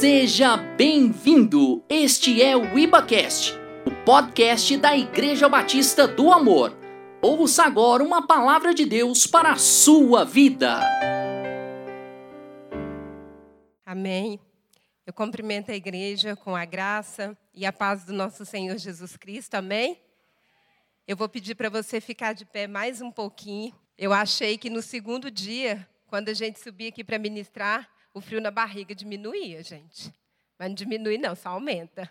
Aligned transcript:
Seja 0.00 0.56
bem-vindo! 0.56 1.84
Este 1.86 2.40
é 2.40 2.56
o 2.56 2.78
IbaCast, 2.78 3.52
o 3.84 3.90
podcast 4.02 4.74
da 4.78 4.96
Igreja 4.96 5.46
Batista 5.46 6.08
do 6.08 6.32
Amor. 6.32 6.74
Ouça 7.20 7.64
agora 7.64 8.02
uma 8.02 8.26
palavra 8.26 8.72
de 8.72 8.86
Deus 8.86 9.26
para 9.26 9.52
a 9.52 9.56
sua 9.56 10.24
vida. 10.24 10.80
Amém. 13.84 14.40
Eu 15.06 15.12
cumprimento 15.12 15.70
a 15.70 15.76
igreja 15.76 16.34
com 16.34 16.56
a 16.56 16.64
graça 16.64 17.36
e 17.52 17.66
a 17.66 17.72
paz 17.72 18.02
do 18.04 18.14
nosso 18.14 18.46
Senhor 18.46 18.78
Jesus 18.78 19.18
Cristo. 19.18 19.56
Amém. 19.56 20.00
Eu 21.06 21.14
vou 21.14 21.28
pedir 21.28 21.54
para 21.54 21.68
você 21.68 22.00
ficar 22.00 22.32
de 22.32 22.46
pé 22.46 22.66
mais 22.66 23.02
um 23.02 23.12
pouquinho. 23.12 23.78
Eu 23.98 24.14
achei 24.14 24.56
que 24.56 24.70
no 24.70 24.80
segundo 24.80 25.30
dia, 25.30 25.86
quando 26.06 26.30
a 26.30 26.34
gente 26.34 26.58
subia 26.58 26.88
aqui 26.88 27.04
para 27.04 27.18
ministrar, 27.18 27.86
o 28.12 28.20
frio 28.20 28.40
na 28.40 28.50
barriga 28.50 28.94
diminuía, 28.94 29.62
gente. 29.62 30.12
Mas 30.58 30.68
não 30.68 30.74
diminui, 30.74 31.16
não, 31.16 31.34
só 31.34 31.50
aumenta. 31.50 32.10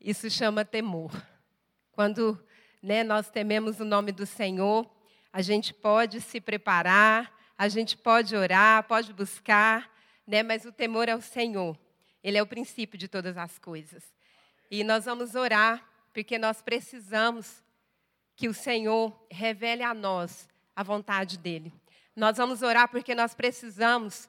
Isso 0.00 0.30
chama 0.30 0.64
temor. 0.64 1.10
Quando 1.92 2.38
né, 2.82 3.02
nós 3.02 3.28
tememos 3.28 3.80
o 3.80 3.84
nome 3.84 4.12
do 4.12 4.24
Senhor, 4.24 4.88
a 5.32 5.42
gente 5.42 5.74
pode 5.74 6.20
se 6.20 6.40
preparar, 6.40 7.36
a 7.56 7.68
gente 7.68 7.96
pode 7.96 8.36
orar, 8.36 8.84
pode 8.84 9.12
buscar, 9.12 9.90
né, 10.26 10.42
mas 10.42 10.64
o 10.64 10.72
temor 10.72 11.10
ao 11.10 11.20
Senhor. 11.20 11.76
Ele 12.22 12.38
é 12.38 12.42
o 12.42 12.46
princípio 12.46 12.98
de 12.98 13.08
todas 13.08 13.36
as 13.36 13.58
coisas. 13.58 14.04
E 14.70 14.84
nós 14.84 15.06
vamos 15.06 15.34
orar, 15.34 15.84
porque 16.12 16.38
nós 16.38 16.62
precisamos 16.62 17.64
que 18.36 18.48
o 18.48 18.54
Senhor 18.54 19.26
revele 19.30 19.82
a 19.82 19.92
nós 19.92 20.48
a 20.76 20.82
vontade 20.82 21.36
dEle. 21.36 21.72
Nós 22.14 22.36
vamos 22.36 22.62
orar 22.62 22.88
porque 22.88 23.14
nós 23.14 23.34
precisamos 23.34 24.28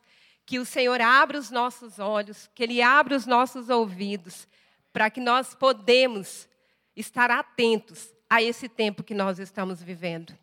que 0.49 0.57
o 0.57 0.65
Senhor 0.65 0.99
abra 0.99 1.37
os 1.37 1.51
nossos 1.51 1.99
olhos, 1.99 2.49
que 2.55 2.63
Ele 2.63 2.81
abra 2.81 3.15
os 3.15 3.27
nossos 3.27 3.69
ouvidos, 3.69 4.47
para 4.91 5.07
que 5.07 5.21
nós 5.21 5.53
podemos 5.53 6.49
estar 6.95 7.29
atentos 7.29 8.11
a 8.27 8.41
esse 8.41 8.67
tempo 8.67 9.03
que 9.03 9.13
nós 9.13 9.37
estamos 9.37 9.83
vivendo. 9.83 10.35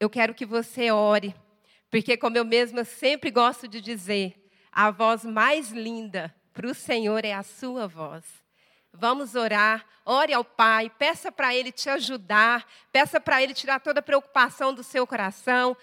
Eu 0.00 0.10
quero 0.10 0.34
que 0.34 0.44
você 0.44 0.90
ore, 0.90 1.32
porque, 1.88 2.16
como 2.16 2.36
eu 2.36 2.44
mesma 2.44 2.82
sempre 2.82 3.30
gosto 3.30 3.68
de 3.68 3.80
dizer, 3.80 4.50
a 4.72 4.90
voz 4.90 5.24
mais 5.24 5.70
linda 5.70 6.34
para 6.52 6.66
o 6.66 6.74
Senhor 6.74 7.24
é 7.24 7.32
a 7.32 7.44
sua 7.44 7.86
voz. 7.86 8.24
Vamos 8.92 9.36
orar, 9.36 9.86
ore 10.04 10.32
ao 10.32 10.44
Pai, 10.44 10.90
peça 10.90 11.30
para 11.30 11.54
Ele 11.54 11.70
te 11.70 11.88
ajudar, 11.88 12.66
peça 12.90 13.20
para 13.20 13.40
Ele 13.40 13.54
tirar 13.54 13.78
toda 13.78 14.00
a 14.00 14.02
preocupação 14.02 14.74
do 14.74 14.82
seu 14.82 15.06
coração 15.06 15.76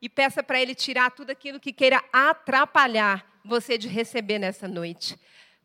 e 0.00 0.08
peça 0.08 0.42
para 0.42 0.60
Ele 0.60 0.74
tirar 0.74 1.10
tudo 1.10 1.30
aquilo 1.30 1.60
que 1.60 1.72
queira 1.72 2.02
atrapalhar 2.12 3.26
você 3.44 3.78
de 3.78 3.88
receber 3.88 4.38
nessa 4.38 4.68
noite. 4.68 5.18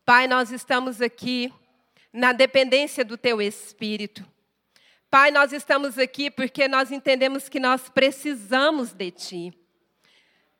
Pai, 0.04 0.26
nós 0.26 0.50
estamos 0.50 1.00
aqui 1.00 1.52
na 2.12 2.32
dependência 2.32 3.04
do 3.04 3.16
Teu 3.16 3.40
Espírito. 3.40 4.24
Pai, 5.10 5.30
nós 5.30 5.52
estamos 5.52 5.98
aqui 5.98 6.30
porque 6.30 6.66
nós 6.66 6.90
entendemos 6.90 7.48
que 7.48 7.60
nós 7.60 7.88
precisamos 7.88 8.92
de 8.92 9.10
Ti. 9.10 9.52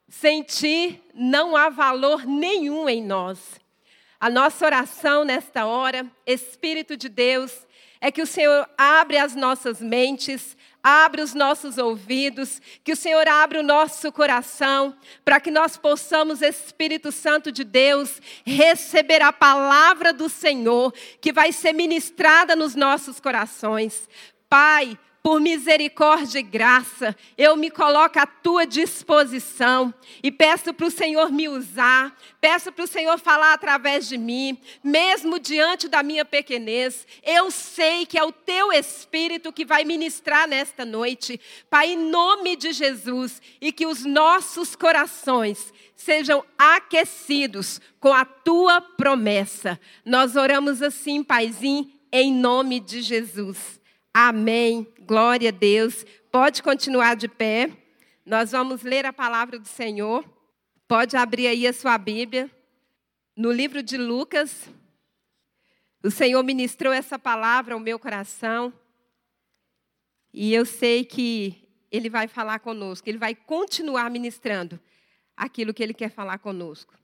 Sem 0.08 0.42
Ti 0.42 1.02
não 1.12 1.56
há 1.56 1.68
valor 1.68 2.24
nenhum 2.24 2.88
em 2.88 3.02
nós. 3.02 3.60
A 4.20 4.30
nossa 4.30 4.64
oração 4.64 5.24
nesta 5.24 5.66
hora, 5.66 6.06
Espírito 6.26 6.96
de 6.96 7.08
Deus, 7.08 7.66
é 8.00 8.12
que 8.12 8.22
o 8.22 8.26
Senhor 8.26 8.68
abre 8.78 9.18
as 9.18 9.34
nossas 9.34 9.80
mentes, 9.80 10.56
abre 10.84 11.22
os 11.22 11.32
nossos 11.32 11.78
ouvidos, 11.78 12.60
que 12.84 12.92
o 12.92 12.96
Senhor 12.96 13.26
abra 13.26 13.60
o 13.60 13.62
nosso 13.62 14.12
coração, 14.12 14.94
para 15.24 15.40
que 15.40 15.50
nós 15.50 15.78
possamos, 15.78 16.42
Espírito 16.42 17.10
Santo 17.10 17.50
de 17.50 17.64
Deus, 17.64 18.20
receber 18.44 19.22
a 19.22 19.32
palavra 19.32 20.12
do 20.12 20.28
Senhor, 20.28 20.92
que 21.22 21.32
vai 21.32 21.50
ser 21.52 21.72
ministrada 21.72 22.54
nos 22.54 22.74
nossos 22.74 23.18
corações. 23.18 24.06
Pai, 24.46 24.98
por 25.24 25.40
misericórdia 25.40 26.40
e 26.40 26.42
graça, 26.42 27.16
eu 27.38 27.56
me 27.56 27.70
coloco 27.70 28.18
à 28.18 28.26
tua 28.26 28.66
disposição 28.66 29.92
e 30.22 30.30
peço 30.30 30.74
para 30.74 30.86
o 30.86 30.90
Senhor 30.90 31.32
me 31.32 31.48
usar, 31.48 32.14
peço 32.42 32.70
para 32.70 32.84
o 32.84 32.86
Senhor 32.86 33.18
falar 33.18 33.54
através 33.54 34.06
de 34.06 34.18
mim, 34.18 34.58
mesmo 34.82 35.38
diante 35.38 35.88
da 35.88 36.02
minha 36.02 36.26
pequenez. 36.26 37.06
Eu 37.22 37.50
sei 37.50 38.04
que 38.04 38.18
é 38.18 38.22
o 38.22 38.32
teu 38.32 38.70
Espírito 38.70 39.50
que 39.50 39.64
vai 39.64 39.82
ministrar 39.82 40.46
nesta 40.46 40.84
noite, 40.84 41.40
Pai, 41.70 41.92
em 41.92 41.96
nome 41.96 42.54
de 42.54 42.74
Jesus, 42.74 43.40
e 43.62 43.72
que 43.72 43.86
os 43.86 44.04
nossos 44.04 44.76
corações 44.76 45.72
sejam 45.96 46.44
aquecidos 46.58 47.80
com 47.98 48.12
a 48.12 48.26
tua 48.26 48.82
promessa. 48.82 49.80
Nós 50.04 50.36
oramos 50.36 50.82
assim, 50.82 51.24
Paizinho, 51.24 51.90
em 52.12 52.30
nome 52.30 52.78
de 52.78 53.00
Jesus. 53.00 53.82
Amém. 54.16 54.86
Glória 55.00 55.48
a 55.48 55.52
Deus. 55.52 56.06
Pode 56.30 56.62
continuar 56.62 57.16
de 57.16 57.26
pé. 57.26 57.68
Nós 58.24 58.52
vamos 58.52 58.84
ler 58.84 59.04
a 59.04 59.12
palavra 59.12 59.58
do 59.58 59.66
Senhor. 59.66 60.24
Pode 60.86 61.16
abrir 61.16 61.48
aí 61.48 61.66
a 61.66 61.72
sua 61.72 61.98
Bíblia. 61.98 62.48
No 63.36 63.50
livro 63.50 63.82
de 63.82 63.96
Lucas. 63.96 64.70
O 66.00 66.12
Senhor 66.12 66.40
ministrou 66.44 66.92
essa 66.92 67.18
palavra 67.18 67.74
ao 67.74 67.80
meu 67.80 67.98
coração. 67.98 68.72
E 70.32 70.54
eu 70.54 70.64
sei 70.64 71.04
que 71.04 71.68
Ele 71.90 72.08
vai 72.08 72.28
falar 72.28 72.60
conosco. 72.60 73.08
Ele 73.08 73.18
vai 73.18 73.34
continuar 73.34 74.08
ministrando 74.12 74.78
aquilo 75.36 75.74
que 75.74 75.82
Ele 75.82 75.92
quer 75.92 76.10
falar 76.10 76.38
conosco. 76.38 76.94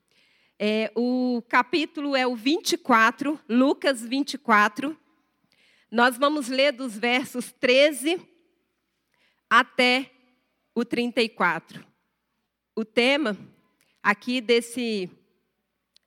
É, 0.57 0.93
o 0.95 1.43
capítulo 1.49 2.15
é 2.15 2.25
o 2.25 2.37
24, 2.37 3.37
Lucas 3.49 4.01
24. 4.01 4.97
Nós 5.91 6.17
vamos 6.17 6.47
ler 6.47 6.71
dos 6.71 6.97
versos 6.97 7.51
13 7.51 8.25
até 9.49 10.09
o 10.73 10.85
34. 10.85 11.85
O 12.77 12.85
tema 12.85 13.37
aqui 14.01 14.41
desse, 14.41 15.11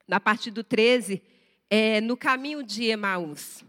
na 0.07 0.21
parte 0.21 0.49
do 0.49 0.63
13, 0.63 1.21
é 1.69 1.99
no 1.99 2.15
caminho 2.15 2.63
de 2.63 2.85
Emaús. 2.85 3.65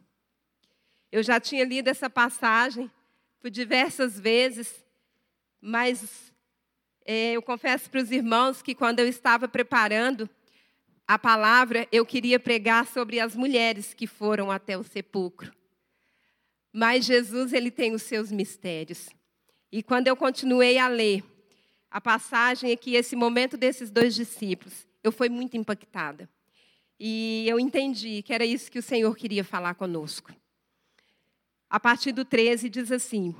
Eu 1.10 1.20
já 1.20 1.40
tinha 1.40 1.64
lido 1.64 1.88
essa 1.88 2.08
passagem 2.08 2.88
por 3.40 3.50
diversas 3.50 4.18
vezes, 4.18 4.84
mas 5.60 6.32
é, 7.04 7.32
eu 7.32 7.42
confesso 7.42 7.90
para 7.90 8.00
os 8.00 8.12
irmãos 8.12 8.62
que 8.62 8.72
quando 8.72 9.00
eu 9.00 9.08
estava 9.08 9.48
preparando 9.48 10.30
a 11.08 11.18
palavra, 11.18 11.88
eu 11.90 12.06
queria 12.06 12.38
pregar 12.38 12.86
sobre 12.86 13.18
as 13.18 13.34
mulheres 13.34 13.92
que 13.92 14.06
foram 14.06 14.48
até 14.48 14.78
o 14.78 14.84
sepulcro. 14.84 15.52
Mas 16.76 17.04
Jesus, 17.04 17.52
ele 17.52 17.70
tem 17.70 17.94
os 17.94 18.02
seus 18.02 18.32
mistérios. 18.32 19.08
E 19.70 19.80
quando 19.80 20.08
eu 20.08 20.16
continuei 20.16 20.76
a 20.76 20.88
ler 20.88 21.22
a 21.88 22.00
passagem 22.00 22.72
aqui, 22.72 22.96
esse 22.96 23.14
momento 23.14 23.56
desses 23.56 23.92
dois 23.92 24.12
discípulos, 24.12 24.84
eu 25.00 25.12
fui 25.12 25.28
muito 25.28 25.56
impactada. 25.56 26.28
E 26.98 27.44
eu 27.48 27.60
entendi 27.60 28.22
que 28.22 28.34
era 28.34 28.44
isso 28.44 28.72
que 28.72 28.80
o 28.80 28.82
Senhor 28.82 29.16
queria 29.16 29.44
falar 29.44 29.74
conosco. 29.74 30.34
A 31.70 31.78
partir 31.78 32.10
do 32.10 32.24
13 32.24 32.68
diz 32.68 32.90
assim: 32.90 33.36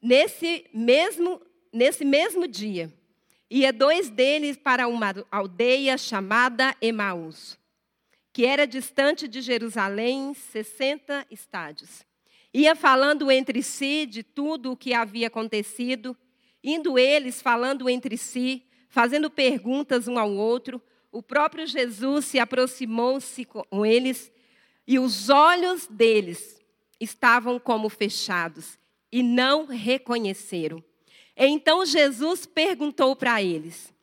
Nesse 0.00 0.64
mesmo, 0.72 1.42
nesse 1.72 2.04
mesmo 2.04 2.46
dia, 2.46 2.92
ia 3.50 3.72
dois 3.72 4.10
deles 4.10 4.56
para 4.56 4.86
uma 4.86 5.12
aldeia 5.28 5.98
chamada 5.98 6.76
Emaús, 6.80 7.58
que 8.32 8.46
era 8.46 8.64
distante 8.64 9.26
de 9.26 9.40
Jerusalém 9.40 10.34
60 10.34 11.26
estádios. 11.28 12.11
Ia 12.54 12.76
falando 12.76 13.30
entre 13.30 13.62
si 13.62 14.04
de 14.04 14.22
tudo 14.22 14.72
o 14.72 14.76
que 14.76 14.92
havia 14.92 15.28
acontecido, 15.28 16.14
indo 16.62 16.98
eles 16.98 17.40
falando 17.40 17.88
entre 17.88 18.18
si, 18.18 18.62
fazendo 18.88 19.30
perguntas 19.30 20.06
um 20.06 20.18
ao 20.18 20.30
outro. 20.30 20.80
O 21.10 21.22
próprio 21.22 21.66
Jesus 21.66 22.26
se 22.26 22.38
aproximou-se 22.38 23.44
com 23.46 23.86
eles 23.86 24.30
e 24.86 24.98
os 24.98 25.30
olhos 25.30 25.86
deles 25.86 26.60
estavam 27.00 27.58
como 27.58 27.88
fechados 27.88 28.78
e 29.10 29.22
não 29.22 29.64
reconheceram. 29.64 30.84
Então 31.34 31.86
Jesus 31.86 32.44
perguntou 32.44 33.16
para 33.16 33.42
eles: 33.42 33.94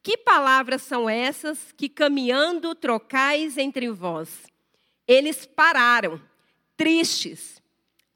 Que 0.00 0.16
palavras 0.16 0.82
são 0.82 1.10
essas 1.10 1.72
que 1.72 1.88
caminhando 1.88 2.72
trocais 2.72 3.58
entre 3.58 3.90
vós? 3.90 4.44
Eles 5.08 5.44
pararam, 5.44 6.20
tristes 6.76 7.60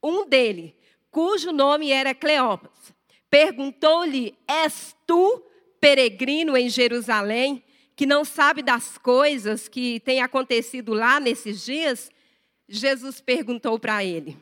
um 0.02 0.26
dele, 0.26 0.76
cujo 1.10 1.52
nome 1.52 1.90
era 1.90 2.14
Cleópas, 2.14 2.94
perguntou-lhe: 3.28 4.34
És 4.46 4.94
tu 5.06 5.42
peregrino 5.80 6.56
em 6.56 6.68
Jerusalém, 6.68 7.62
que 7.96 8.06
não 8.06 8.24
sabe 8.24 8.62
das 8.62 8.96
coisas 8.98 9.68
que 9.68 10.00
têm 10.00 10.22
acontecido 10.22 10.94
lá 10.94 11.20
nesses 11.20 11.64
dias? 11.64 12.10
Jesus 12.68 13.20
perguntou 13.20 13.78
para 13.78 14.04
ele. 14.04 14.36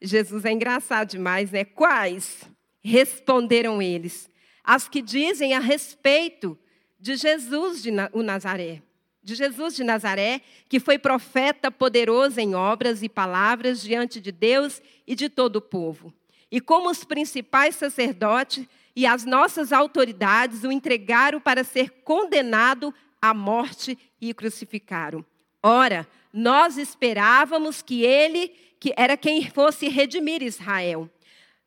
Jesus 0.00 0.44
é 0.44 0.50
engraçado 0.50 1.10
demais, 1.10 1.50
né? 1.50 1.64
Quais? 1.64 2.42
Responderam 2.82 3.80
eles. 3.80 4.28
As 4.64 4.88
que 4.88 5.00
dizem 5.00 5.54
a 5.54 5.60
respeito 5.60 6.58
de 6.98 7.16
Jesus 7.16 7.82
de 7.82 7.90
o 8.12 8.22
Nazaré. 8.22 8.82
De 9.22 9.34
Jesus 9.34 9.76
de 9.76 9.84
Nazaré, 9.84 10.40
que 10.68 10.80
foi 10.80 10.98
profeta 10.98 11.70
poderoso 11.70 12.40
em 12.40 12.54
obras 12.54 13.02
e 13.02 13.08
palavras 13.08 13.80
diante 13.80 14.20
de 14.20 14.32
Deus 14.32 14.82
e 15.06 15.14
de 15.14 15.28
todo 15.28 15.56
o 15.56 15.62
povo. 15.62 16.12
E 16.50 16.60
como 16.60 16.90
os 16.90 17.04
principais 17.04 17.76
sacerdotes 17.76 18.66
e 18.94 19.06
as 19.06 19.24
nossas 19.24 19.72
autoridades 19.72 20.64
o 20.64 20.72
entregaram 20.72 21.40
para 21.40 21.64
ser 21.64 21.90
condenado 22.04 22.92
à 23.20 23.32
morte 23.32 23.96
e 24.20 24.34
crucificaram. 24.34 25.24
Ora, 25.62 26.06
nós 26.32 26.76
esperávamos 26.76 27.82
que 27.82 28.04
ele, 28.04 28.48
que 28.80 28.92
era 28.96 29.16
quem 29.16 29.48
fosse 29.48 29.88
redimir 29.88 30.42
Israel. 30.42 31.08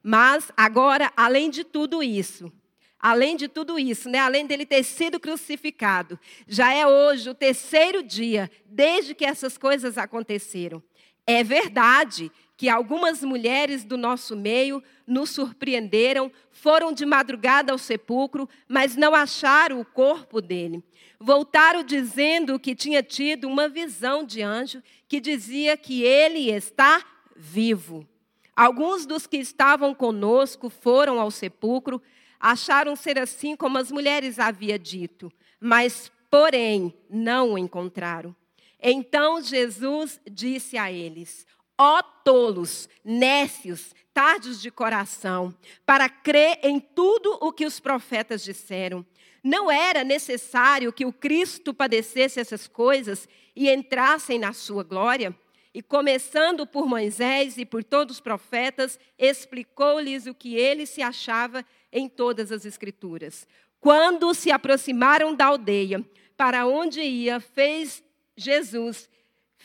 Mas 0.04 0.51
agora, 0.56 1.12
além 1.16 1.50
de 1.50 1.63
tudo 1.63 2.04
isso, 2.04 2.51
além 3.00 3.36
de 3.36 3.48
tudo 3.48 3.78
isso, 3.78 4.10
né, 4.10 4.20
além 4.20 4.46
dele 4.46 4.66
ter 4.66 4.84
sido 4.84 5.20
crucificado, 5.20 6.20
já 6.48 6.74
é 6.74 6.86
hoje 6.88 7.30
o 7.30 7.36
terceiro 7.36 8.02
dia 8.02 8.50
desde 8.66 9.14
que 9.14 9.26
essas 9.26 9.58
coisas 9.58 9.98
aconteceram. 9.98 10.82
É 11.28 11.44
verdade 11.44 12.32
que 12.58 12.70
algumas 12.70 13.22
mulheres 13.22 13.84
do 13.84 13.98
nosso 13.98 14.36
meio 14.36 14.82
nos 15.06 15.30
surpreenderam, 15.32 16.32
foram 16.52 16.94
de 16.94 17.06
madrugada 17.06 17.72
ao 17.72 17.78
sepulcro, 17.78 18.48
mas 18.68 18.96
não 18.96 19.14
acharam 19.14 19.80
o 19.80 19.86
corpo 19.86 20.42
dele. 20.42 20.84
Voltaram 21.20 21.84
dizendo 21.84 22.60
que 22.60 22.76
tinha 22.76 23.04
tido 23.04 23.48
uma 23.48 23.68
visão 23.68 24.24
de 24.24 24.42
anjo 24.42 24.82
que 25.08 25.20
dizia 25.20 25.76
que 25.76 26.04
ele 26.04 26.50
está 26.50 27.04
vivo. 27.36 28.08
Alguns 28.56 29.06
dos 29.06 29.28
que 29.28 29.38
estavam 29.38 29.94
conosco 29.94 30.70
foram 30.70 31.20
ao 31.20 31.30
sepulcro, 31.30 32.02
acharam 32.46 32.96
ser 32.96 33.18
assim 33.18 33.56
como 33.56 33.80
as 33.80 33.92
mulheres 33.92 34.38
havia 34.38 34.78
dito, 34.78 35.34
mas, 35.60 36.12
porém, 36.30 36.94
não 37.10 37.54
o 37.54 37.58
encontraram. 37.58 38.36
Então 38.80 39.42
Jesus 39.42 40.22
disse 40.30 40.78
a 40.78 40.92
eles: 40.92 41.48
Ó 41.76 42.04
tolos, 42.04 42.88
nécios, 43.04 43.96
tardos 44.14 44.62
de 44.62 44.70
coração, 44.70 45.56
para 45.88 46.08
crer 46.08 46.60
em 46.62 46.80
tudo 46.80 47.36
o 47.42 47.52
que 47.52 47.66
os 47.66 47.80
profetas 47.80 48.44
disseram. 48.44 49.04
Não 49.44 49.72
era 49.72 50.04
necessário 50.04 50.94
que 50.94 51.06
o 51.06 51.12
Cristo 51.12 51.74
padecesse 51.74 52.40
essas 52.40 52.68
coisas 52.68 53.28
e 53.56 53.72
entrassem 53.72 54.38
na 54.38 54.54
sua 54.54 54.84
glória? 54.84 55.36
E 55.74 55.82
começando 55.82 56.66
por 56.66 56.88
Moisés 56.88 57.58
e 57.58 57.66
por 57.66 57.84
todos 57.84 58.16
os 58.16 58.22
profetas, 58.22 59.00
explicou-lhes 59.18 60.26
o 60.26 60.34
que 60.34 60.56
ele 60.56 60.86
se 60.86 61.02
achava 61.02 61.66
em 61.96 62.08
todas 62.08 62.52
as 62.52 62.64
Escrituras. 62.64 63.48
Quando 63.80 64.32
se 64.36 64.52
aproximaram 64.52 65.34
da 65.34 65.46
aldeia, 65.46 66.06
para 66.38 66.68
onde 66.68 67.02
ia, 67.02 67.40
fez 67.40 68.04
Jesus 68.38 69.10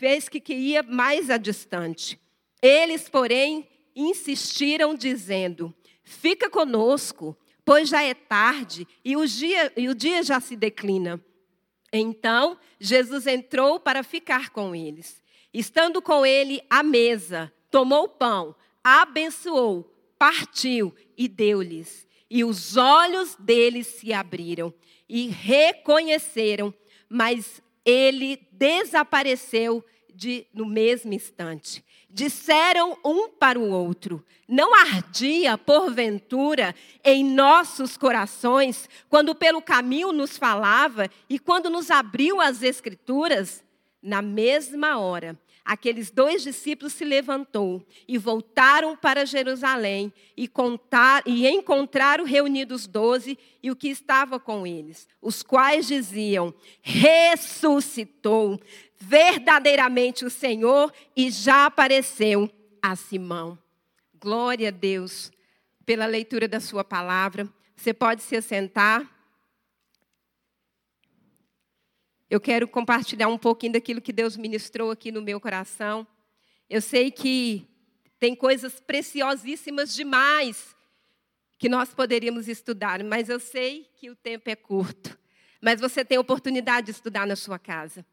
fez 0.00 0.30
que, 0.30 0.40
que 0.40 0.54
ia 0.54 0.82
mais 0.82 1.28
adistante. 1.28 2.18
Eles, 2.62 3.06
porém, 3.06 3.68
insistiram, 3.94 4.94
dizendo: 4.94 5.74
Fica 6.02 6.48
conosco, 6.48 7.36
pois 7.66 7.90
já 7.90 8.02
é 8.02 8.14
tarde 8.14 8.88
e 9.04 9.14
o 9.14 9.26
dia, 9.26 9.70
e 9.76 9.90
o 9.90 9.94
dia 9.94 10.22
já 10.22 10.40
se 10.40 10.56
declina. 10.56 11.22
Então, 11.92 12.56
Jesus 12.78 13.26
entrou 13.26 13.78
para 13.78 14.02
ficar 14.02 14.48
com 14.50 14.74
eles. 14.74 15.22
Estando 15.52 16.00
com 16.00 16.24
ele 16.24 16.62
à 16.70 16.82
mesa, 16.82 17.52
tomou 17.70 18.04
o 18.04 18.08
pão, 18.08 18.54
abençoou, 18.82 19.92
partiu 20.18 20.94
e 21.14 21.28
deu-lhes. 21.28 22.06
E 22.30 22.44
os 22.44 22.76
olhos 22.76 23.34
deles 23.34 23.88
se 23.88 24.12
abriram 24.12 24.72
e 25.08 25.26
reconheceram, 25.26 26.72
mas 27.08 27.60
ele 27.84 28.46
desapareceu 28.52 29.84
de, 30.14 30.46
no 30.54 30.64
mesmo 30.64 31.12
instante. 31.12 31.84
Disseram 32.08 32.96
um 33.04 33.28
para 33.30 33.58
o 33.58 33.70
outro: 33.70 34.24
Não 34.46 34.74
ardia, 34.74 35.58
porventura, 35.58 36.74
em 37.04 37.24
nossos 37.24 37.96
corações, 37.96 38.88
quando 39.08 39.34
pelo 39.34 39.60
caminho 39.60 40.12
nos 40.12 40.36
falava 40.36 41.10
e 41.28 41.38
quando 41.38 41.68
nos 41.68 41.90
abriu 41.90 42.40
as 42.40 42.62
Escrituras? 42.62 43.64
Na 44.02 44.22
mesma 44.22 44.98
hora, 44.98 45.38
aqueles 45.64 46.10
dois 46.10 46.42
discípulos 46.42 46.92
se 46.92 47.04
levantou 47.04 47.86
e 48.06 48.18
voltaram 48.18 48.96
para 48.96 49.26
Jerusalém 49.26 50.12
e, 50.36 50.48
contar, 50.48 51.22
e 51.26 51.48
encontraram 51.48 52.24
reunidos 52.24 52.86
doze 52.86 53.38
e 53.62 53.70
o 53.70 53.76
que 53.76 53.88
estava 53.88 54.40
com 54.40 54.66
eles, 54.66 55.08
os 55.20 55.42
quais 55.42 55.86
diziam: 55.86 56.54
ressuscitou 56.82 58.60
verdadeiramente 58.98 60.24
o 60.24 60.30
Senhor 60.30 60.92
e 61.16 61.30
já 61.30 61.66
apareceu 61.66 62.50
a 62.82 62.96
Simão. 62.96 63.58
Glória 64.20 64.68
a 64.68 64.72
Deus 64.72 65.30
pela 65.86 66.06
leitura 66.06 66.46
da 66.46 66.60
sua 66.60 66.84
palavra. 66.84 67.48
Você 67.74 67.94
pode 67.94 68.22
se 68.22 68.36
assentar. 68.36 69.19
Eu 72.30 72.40
quero 72.40 72.68
compartilhar 72.68 73.26
um 73.26 73.36
pouquinho 73.36 73.72
daquilo 73.72 74.00
que 74.00 74.12
Deus 74.12 74.36
ministrou 74.36 74.92
aqui 74.92 75.10
no 75.10 75.20
meu 75.20 75.40
coração. 75.40 76.06
Eu 76.68 76.80
sei 76.80 77.10
que 77.10 77.66
tem 78.20 78.36
coisas 78.36 78.78
preciosíssimas 78.78 79.92
demais 79.92 80.76
que 81.58 81.68
nós 81.68 81.92
poderíamos 81.92 82.46
estudar, 82.46 83.02
mas 83.02 83.28
eu 83.28 83.40
sei 83.40 83.90
que 83.96 84.08
o 84.08 84.14
tempo 84.14 84.48
é 84.48 84.54
curto. 84.54 85.18
Mas 85.60 85.80
você 85.80 86.04
tem 86.04 86.18
oportunidade 86.18 86.86
de 86.86 86.92
estudar 86.92 87.26
na 87.26 87.34
sua 87.34 87.58
casa. 87.58 88.06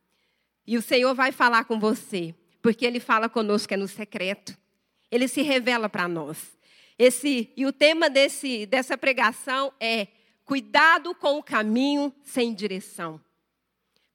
E 0.65 0.77
o 0.77 0.81
Senhor 0.81 1.13
vai 1.13 1.31
falar 1.31 1.65
com 1.65 1.79
você, 1.79 2.33
porque 2.59 2.87
Ele 2.87 2.99
fala 2.99 3.29
conosco 3.29 3.71
é 3.71 3.77
no 3.77 3.87
secreto. 3.87 4.57
Ele 5.11 5.27
se 5.27 5.43
revela 5.43 5.87
para 5.87 6.07
nós. 6.07 6.57
Esse, 6.97 7.53
e 7.55 7.67
o 7.67 7.71
tema 7.71 8.09
desse, 8.09 8.65
dessa 8.65 8.97
pregação 8.97 9.71
é 9.79 10.07
cuidado 10.43 11.13
com 11.13 11.37
o 11.37 11.43
caminho 11.43 12.11
sem 12.23 12.51
direção. 12.51 13.21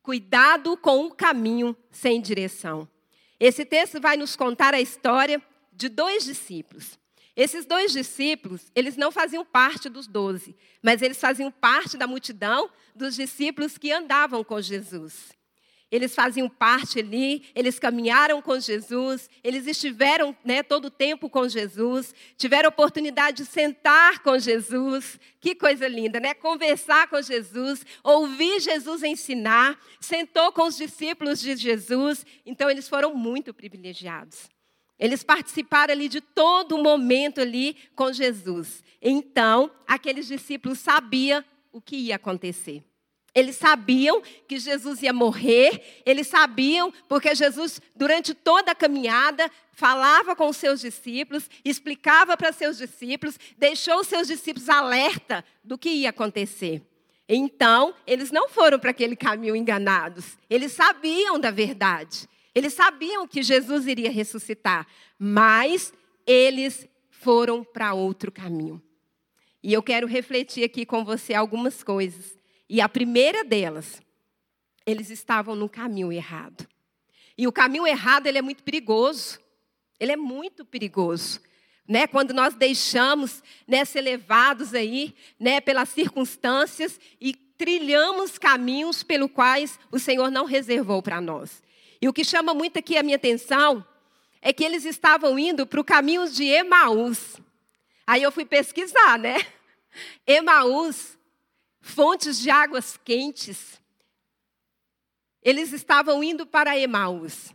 Cuidado 0.03 0.77
com 0.77 1.07
o 1.07 1.15
caminho 1.15 1.77
sem 1.91 2.21
direção. 2.21 2.89
Esse 3.39 3.65
texto 3.65 4.01
vai 4.01 4.17
nos 4.17 4.35
contar 4.37 4.75
a 4.75 4.81
história 4.81 5.43
de 5.73 5.89
dois 5.89 6.25
discípulos. 6.25 6.99
Esses 7.35 7.65
dois 7.65 7.93
discípulos, 7.93 8.71
eles 8.75 8.97
não 8.97 9.11
faziam 9.11 9.45
parte 9.45 9.89
dos 9.89 10.07
doze, 10.07 10.55
mas 10.83 11.01
eles 11.01 11.19
faziam 11.19 11.51
parte 11.51 11.97
da 11.97 12.07
multidão 12.07 12.71
dos 12.95 13.15
discípulos 13.15 13.79
que 13.79 13.91
andavam 13.91 14.45
com 14.45 14.61
Jesus. 14.61 15.33
Eles 15.93 16.15
faziam 16.15 16.49
parte 16.49 17.01
ali, 17.01 17.44
eles 17.55 17.79
caminharam 17.79 18.41
com 18.41 18.58
Jesus, 18.58 19.29
eles 19.44 19.67
estiveram 19.67 20.34
né, 20.43 20.63
todo 20.63 20.87
o 20.87 20.91
tempo 20.91 21.29
com 21.29 21.46
Jesus, 21.46 22.15
tiveram 22.39 22.70
oportunidade 22.70 23.44
de 23.44 23.44
sentar 23.44 24.20
com 24.20 24.39
Jesus, 24.39 25.20
que 25.39 25.55
coisa 25.55 25.87
linda, 25.87 26.19
né? 26.19 26.32
Conversar 26.32 27.08
com 27.08 27.20
Jesus, 27.20 27.84
ouvir 28.03 28.58
Jesus 28.61 29.03
ensinar, 29.03 29.79
sentou 30.01 30.51
com 30.51 30.63
os 30.63 30.79
discípulos 30.79 31.39
de 31.39 31.55
Jesus, 31.56 32.25
então 32.46 32.70
eles 32.70 32.89
foram 32.89 33.15
muito 33.15 33.53
privilegiados. 33.53 34.49
Eles 34.99 35.22
participaram 35.22 35.93
ali 35.93 36.08
de 36.08 36.22
todo 36.22 36.75
o 36.75 36.82
momento 36.82 37.39
ali 37.39 37.77
com 37.94 38.11
Jesus. 38.11 38.82
Então, 39.03 39.70
aqueles 39.87 40.27
discípulos 40.27 40.79
sabiam 40.79 41.44
o 41.70 41.82
que 41.82 41.96
ia 41.96 42.17
acontecer. 42.17 42.82
Eles 43.34 43.56
sabiam 43.56 44.22
que 44.46 44.58
Jesus 44.58 45.03
ia 45.03 45.12
morrer, 45.12 46.03
eles 46.05 46.27
sabiam, 46.27 46.93
porque 47.08 47.34
Jesus, 47.34 47.81
durante 47.96 48.34
toda 48.34 48.72
a 48.72 48.74
caminhada, 48.74 49.51
falava 49.72 50.36
com 50.36 50.48
os 50.48 50.56
seus 50.58 50.81
discípulos, 50.81 51.48
explicava 51.65 52.36
para 52.36 52.53
seus 52.53 52.77
discípulos, 52.77 53.39
deixou 53.56 54.01
os 54.01 54.06
seus 54.06 54.27
discípulos 54.27 54.69
alerta 54.69 55.43
do 55.65 55.79
que 55.79 55.89
ia 55.89 56.10
acontecer. 56.10 56.82
Então, 57.27 57.94
eles 58.06 58.31
não 58.31 58.51
foram 58.51 58.79
para 58.79 58.91
aquele 58.91 59.17
caminho 59.17 59.56
enganados, 59.56 60.36
eles 60.51 60.72
sabiam 60.72 61.41
da 61.41 61.51
verdade, 61.51 62.29
eles 62.55 62.74
sabiam 62.74 63.27
que 63.27 63.43
Jesus 63.43 63.86
iria 63.86 64.10
ressuscitar, 64.10 64.86
mas 65.19 65.91
eles 66.27 66.86
foram 67.08 67.65
para 67.65 67.94
outro 67.94 68.31
caminho. 68.31 68.82
E 69.62 69.72
eu 69.72 69.82
quero 69.82 70.06
refletir 70.06 70.65
aqui 70.65 70.84
com 70.84 71.03
você 71.03 71.32
algumas 71.32 71.82
coisas 71.82 72.42
e 72.69 72.81
a 72.81 72.89
primeira 72.89 73.45
delas, 73.45 74.01
eles 74.87 75.11
estavam 75.11 75.55
no 75.55 75.69
caminho 75.69 76.13
errado. 76.13 76.67
E 77.37 77.47
o 77.47 77.53
caminho 77.53 77.87
errado, 77.87 78.27
ele 78.27 78.39
é 78.39 78.43
muito 78.43 78.63
perigoso. 78.63 79.39
Ele 79.99 80.13
é 80.13 80.17
muito 80.17 80.65
perigoso. 80.65 81.41
Né, 81.87 82.07
quando 82.07 82.33
nós 82.33 82.55
deixamos 82.55 83.43
né, 83.67 83.85
ser 83.85 84.01
levados 84.01 84.73
aí, 84.73 85.15
né, 85.39 85.61
pelas 85.61 85.89
circunstâncias 85.89 86.99
e 87.21 87.35
trilhamos 87.35 88.39
caminhos 88.39 89.03
pelos 89.03 89.31
quais 89.31 89.79
o 89.91 89.99
Senhor 89.99 90.31
não 90.31 90.45
reservou 90.45 91.03
para 91.03 91.21
nós. 91.21 91.63
E 92.01 92.09
o 92.09 92.13
que 92.13 92.25
chama 92.25 92.55
muito 92.55 92.79
aqui 92.79 92.97
a 92.97 93.03
minha 93.03 93.17
atenção 93.17 93.85
é 94.41 94.53
que 94.53 94.65
eles 94.65 94.85
estavam 94.85 95.39
indo 95.39 95.67
para 95.67 95.81
o 95.81 95.85
caminho 95.85 96.29
de 96.29 96.45
Emaús. 96.45 97.37
Aí 98.07 98.23
eu 98.23 98.33
fui 98.33 98.45
pesquisar, 98.45 99.19
né? 99.19 99.37
Emaús 100.27 101.17
fontes 101.82 102.39
de 102.39 102.48
águas 102.48 102.96
quentes. 103.05 103.79
Eles 105.43 105.72
estavam 105.72 106.22
indo 106.22 106.46
para 106.46 106.79
Emaús, 106.79 107.53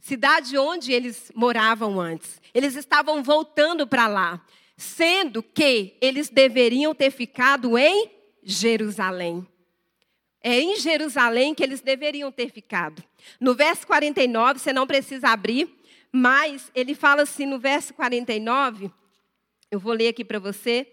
cidade 0.00 0.56
onde 0.56 0.92
eles 0.92 1.30
moravam 1.34 2.00
antes. 2.00 2.40
Eles 2.54 2.74
estavam 2.74 3.22
voltando 3.22 3.86
para 3.86 4.08
lá, 4.08 4.44
sendo 4.76 5.42
que 5.42 5.96
eles 6.00 6.30
deveriam 6.30 6.94
ter 6.94 7.10
ficado 7.10 7.76
em 7.76 8.10
Jerusalém. 8.42 9.46
É 10.40 10.58
em 10.58 10.76
Jerusalém 10.76 11.54
que 11.54 11.62
eles 11.62 11.82
deveriam 11.82 12.32
ter 12.32 12.50
ficado. 12.50 13.04
No 13.38 13.54
verso 13.54 13.86
49, 13.86 14.58
você 14.58 14.72
não 14.72 14.86
precisa 14.86 15.28
abrir, 15.28 15.68
mas 16.10 16.70
ele 16.74 16.94
fala 16.94 17.22
assim 17.22 17.44
no 17.44 17.58
verso 17.58 17.92
49, 17.92 18.90
eu 19.70 19.78
vou 19.78 19.92
ler 19.92 20.08
aqui 20.08 20.24
para 20.24 20.38
você. 20.38 20.86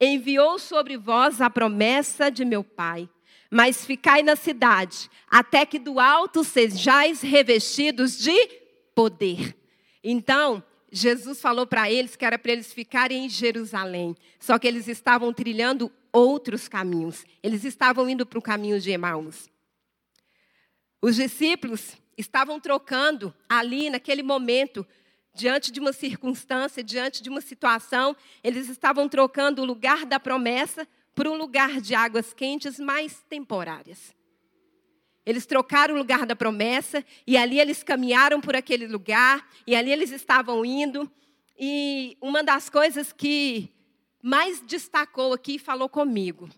Enviou 0.00 0.58
sobre 0.58 0.96
vós 0.96 1.40
a 1.40 1.50
promessa 1.50 2.30
de 2.30 2.44
meu 2.44 2.64
Pai, 2.64 3.08
mas 3.50 3.84
ficai 3.84 4.22
na 4.22 4.34
cidade, 4.34 5.10
até 5.28 5.66
que 5.66 5.78
do 5.78 6.00
alto 6.00 6.42
sejais 6.42 7.20
revestidos 7.20 8.18
de 8.18 8.46
poder. 8.94 9.56
Então, 10.02 10.62
Jesus 10.90 11.40
falou 11.40 11.66
para 11.66 11.90
eles 11.90 12.16
que 12.16 12.24
era 12.24 12.38
para 12.38 12.52
eles 12.52 12.72
ficarem 12.72 13.26
em 13.26 13.28
Jerusalém, 13.28 14.16
só 14.38 14.58
que 14.58 14.66
eles 14.66 14.88
estavam 14.88 15.32
trilhando 15.32 15.92
outros 16.12 16.66
caminhos. 16.68 17.24
Eles 17.42 17.64
estavam 17.64 18.08
indo 18.08 18.26
para 18.26 18.38
o 18.38 18.42
caminho 18.42 18.80
de 18.80 18.90
Emaús. 18.90 19.50
Os 21.02 21.16
discípulos 21.16 21.96
estavam 22.16 22.60
trocando 22.60 23.34
ali, 23.48 23.88
naquele 23.88 24.22
momento, 24.22 24.86
diante 25.40 25.72
de 25.72 25.80
uma 25.80 25.92
circunstância, 25.92 26.84
diante 26.84 27.22
de 27.22 27.30
uma 27.30 27.40
situação, 27.40 28.14
eles 28.44 28.68
estavam 28.68 29.08
trocando 29.08 29.62
o 29.62 29.64
lugar 29.64 30.04
da 30.04 30.20
promessa 30.20 30.86
por 31.14 31.26
um 31.26 31.34
lugar 31.34 31.80
de 31.80 31.94
águas 31.94 32.34
quentes 32.34 32.78
mais 32.78 33.24
temporárias. 33.28 34.14
Eles 35.24 35.46
trocaram 35.46 35.94
o 35.94 35.98
lugar 35.98 36.26
da 36.26 36.36
promessa 36.36 37.04
e 37.26 37.36
ali 37.36 37.58
eles 37.58 37.82
caminharam 37.82 38.40
por 38.40 38.54
aquele 38.54 38.86
lugar 38.86 39.48
e 39.66 39.74
ali 39.74 39.90
eles 39.90 40.10
estavam 40.10 40.64
indo. 40.64 41.10
E 41.58 42.16
uma 42.20 42.42
das 42.42 42.68
coisas 42.68 43.12
que 43.12 43.70
mais 44.22 44.60
destacou 44.60 45.32
aqui 45.32 45.54
e 45.54 45.58
falou 45.58 45.88
comigo. 45.88 46.48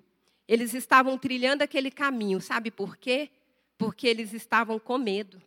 Eles 0.49 0.75
estavam 0.75 1.17
trilhando 1.17 1.63
aquele 1.63 1.91
caminho, 1.91 2.41
sabe 2.41 2.71
por 2.71 2.97
quê? 2.97 3.31
Porque 3.79 4.07
eles 4.07 4.33
estavam 4.33 4.79
com 4.79 4.99
medo. 4.99 5.41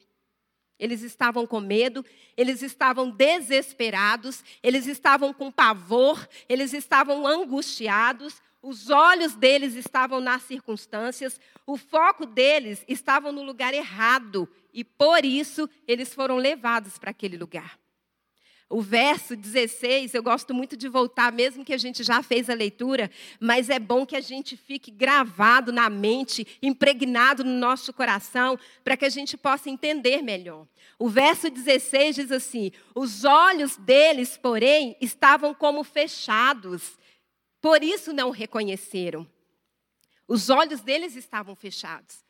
Eles 0.80 1.02
estavam 1.02 1.48
com 1.48 1.60
medo, 1.60 2.06
eles 2.36 2.62
estavam 2.62 3.10
desesperados, 3.10 4.44
eles 4.62 4.88
estavam 4.88 5.34
com 5.34 5.52
pavor, 5.52 6.28
eles 6.50 6.74
estavam 6.74 7.26
angustiados, 7.26 8.42
os 8.62 8.90
olhos 8.90 9.36
deles 9.36 9.76
estavam 9.76 10.20
nas 10.20 10.42
circunstâncias, 10.44 11.40
o 11.66 11.78
foco 11.78 12.26
deles 12.26 12.84
estava 12.88 13.32
no 13.32 13.44
lugar 13.44 13.74
errado 13.74 14.50
e 14.74 14.84
por 14.84 15.24
isso 15.24 15.70
eles 15.88 16.14
foram 16.14 16.38
levados 16.38 16.98
para 16.98 17.12
aquele 17.12 17.38
lugar. 17.38 17.80
O 18.68 18.82
verso 18.82 19.36
16, 19.36 20.16
eu 20.16 20.24
gosto 20.24 20.52
muito 20.52 20.76
de 20.76 20.90
voltar, 20.90 21.32
mesmo 21.32 21.64
que 21.64 21.74
a 21.74 21.78
gente 21.78 22.04
já 22.04 22.24
fez 22.24 22.50
a 22.50 22.56
leitura, 22.56 23.12
mas 23.40 23.70
é 23.70 23.78
bom 23.78 24.08
que 24.08 24.16
a 24.16 24.22
gente 24.22 24.58
fique 24.58 24.90
gravado 24.90 25.72
na 25.72 25.88
mente, 25.88 26.58
impregnado 26.64 27.44
no 27.44 27.52
nosso 27.52 27.94
coração, 27.94 28.58
para 28.84 28.98
que 28.98 29.06
a 29.06 29.10
gente 29.10 29.38
possa 29.38 29.70
entender 29.70 30.24
melhor. 30.24 30.68
O 30.98 31.08
verso 31.08 31.48
16 31.50 32.16
diz 32.16 32.32
assim: 32.32 32.72
Os 32.96 33.24
olhos 33.24 33.78
deles, 33.78 34.36
porém, 34.36 34.98
estavam 35.00 35.54
como 35.54 35.84
fechados, 35.84 36.98
por 37.62 37.84
isso 37.84 38.12
não 38.14 38.32
reconheceram. 38.32 39.28
Os 40.28 40.50
olhos 40.50 40.82
deles 40.82 41.16
estavam 41.16 41.56
fechados. 41.56 42.26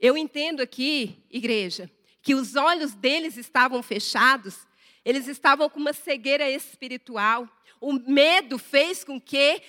Eu 0.00 0.16
entendo 0.16 0.60
aqui, 0.60 1.24
igreja, 1.30 1.88
que 2.20 2.34
os 2.34 2.56
olhos 2.56 2.92
deles 2.92 3.36
estavam 3.36 3.80
fechados 3.84 4.66
eles 5.04 5.26
estavam 5.28 5.68
com 5.68 5.80
uma 5.80 5.92
cegueira 5.92 6.48
espiritual. 6.48 7.48
O 7.80 7.92
medo 7.92 8.58
fez 8.58 9.04
com 9.04 9.20
que 9.20 9.62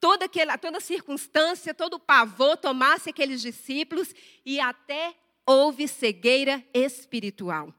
toda, 0.00 0.26
aquela, 0.26 0.58
toda 0.58 0.80
circunstância, 0.80 1.72
todo 1.72 1.94
o 1.94 2.00
pavor 2.00 2.56
tomasse 2.56 3.10
aqueles 3.10 3.40
discípulos 3.40 4.14
e 4.44 4.60
até 4.60 5.14
houve 5.46 5.86
cegueira 5.86 6.64
espiritual. 6.72 7.72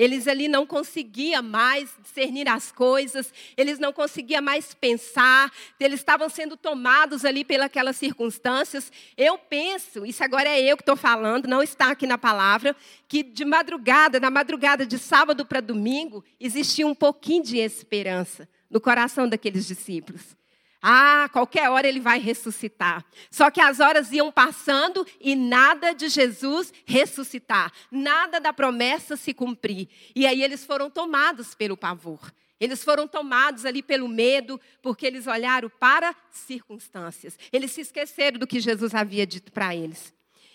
Eles 0.00 0.26
ali 0.26 0.48
não 0.48 0.64
conseguiam 0.64 1.42
mais 1.42 1.90
discernir 2.02 2.48
as 2.48 2.72
coisas, 2.72 3.34
eles 3.54 3.78
não 3.78 3.92
conseguiam 3.92 4.40
mais 4.40 4.72
pensar, 4.72 5.52
eles 5.78 6.00
estavam 6.00 6.26
sendo 6.30 6.56
tomados 6.56 7.22
ali 7.22 7.44
pelas 7.44 7.96
circunstâncias. 7.98 8.90
Eu 9.14 9.36
penso, 9.36 10.06
isso 10.06 10.24
agora 10.24 10.48
é 10.48 10.58
eu 10.58 10.74
que 10.74 10.82
estou 10.82 10.96
falando, 10.96 11.46
não 11.46 11.62
está 11.62 11.90
aqui 11.90 12.06
na 12.06 12.16
palavra, 12.16 12.74
que 13.06 13.22
de 13.22 13.44
madrugada, 13.44 14.18
na 14.18 14.30
madrugada 14.30 14.86
de 14.86 14.98
sábado 14.98 15.44
para 15.44 15.60
domingo, 15.60 16.24
existia 16.40 16.86
um 16.86 16.94
pouquinho 16.94 17.42
de 17.42 17.58
esperança 17.58 18.48
no 18.70 18.80
coração 18.80 19.28
daqueles 19.28 19.66
discípulos. 19.66 20.39
Ah, 20.82 21.28
qualquer 21.32 21.68
hora 21.68 21.86
ele 21.86 22.00
vai 22.00 22.18
ressuscitar. 22.18 23.04
Só 23.30 23.50
que 23.50 23.60
as 23.60 23.80
horas 23.80 24.12
iam 24.12 24.32
passando 24.32 25.06
e 25.20 25.36
nada 25.36 25.92
de 25.92 26.08
Jesus 26.08 26.72
ressuscitar, 26.86 27.70
nada 27.90 28.40
da 28.40 28.52
promessa 28.52 29.16
se 29.16 29.34
cumprir. 29.34 29.88
E 30.14 30.26
aí 30.26 30.42
eles 30.42 30.64
foram 30.64 30.88
tomados 30.88 31.54
pelo 31.54 31.76
pavor. 31.76 32.32
Eles 32.58 32.84
foram 32.84 33.08
tomados 33.08 33.64
ali 33.64 33.82
pelo 33.82 34.06
medo, 34.06 34.60
porque 34.82 35.06
eles 35.06 35.26
olharam 35.26 35.70
para 35.70 36.14
circunstâncias. 36.30 37.38
Eles 37.50 37.70
se 37.72 37.80
esqueceram 37.80 38.38
do 38.38 38.46
que 38.46 38.60
Jesus 38.60 38.94
havia 38.94 39.26
dito 39.26 39.50
para 39.50 39.74
eles. 39.74 40.12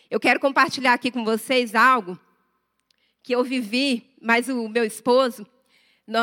Eu 0.10 0.20
quero 0.20 0.40
compartilhar 0.40 0.94
aqui 0.94 1.10
com 1.10 1.26
vocês 1.26 1.74
algo 1.74 2.20
que 3.24 3.34
eu 3.34 3.44
vivi, 3.44 4.16
mas 4.22 4.48
o 4.50 4.70
meu 4.70 4.86
esposo, 4.86 5.48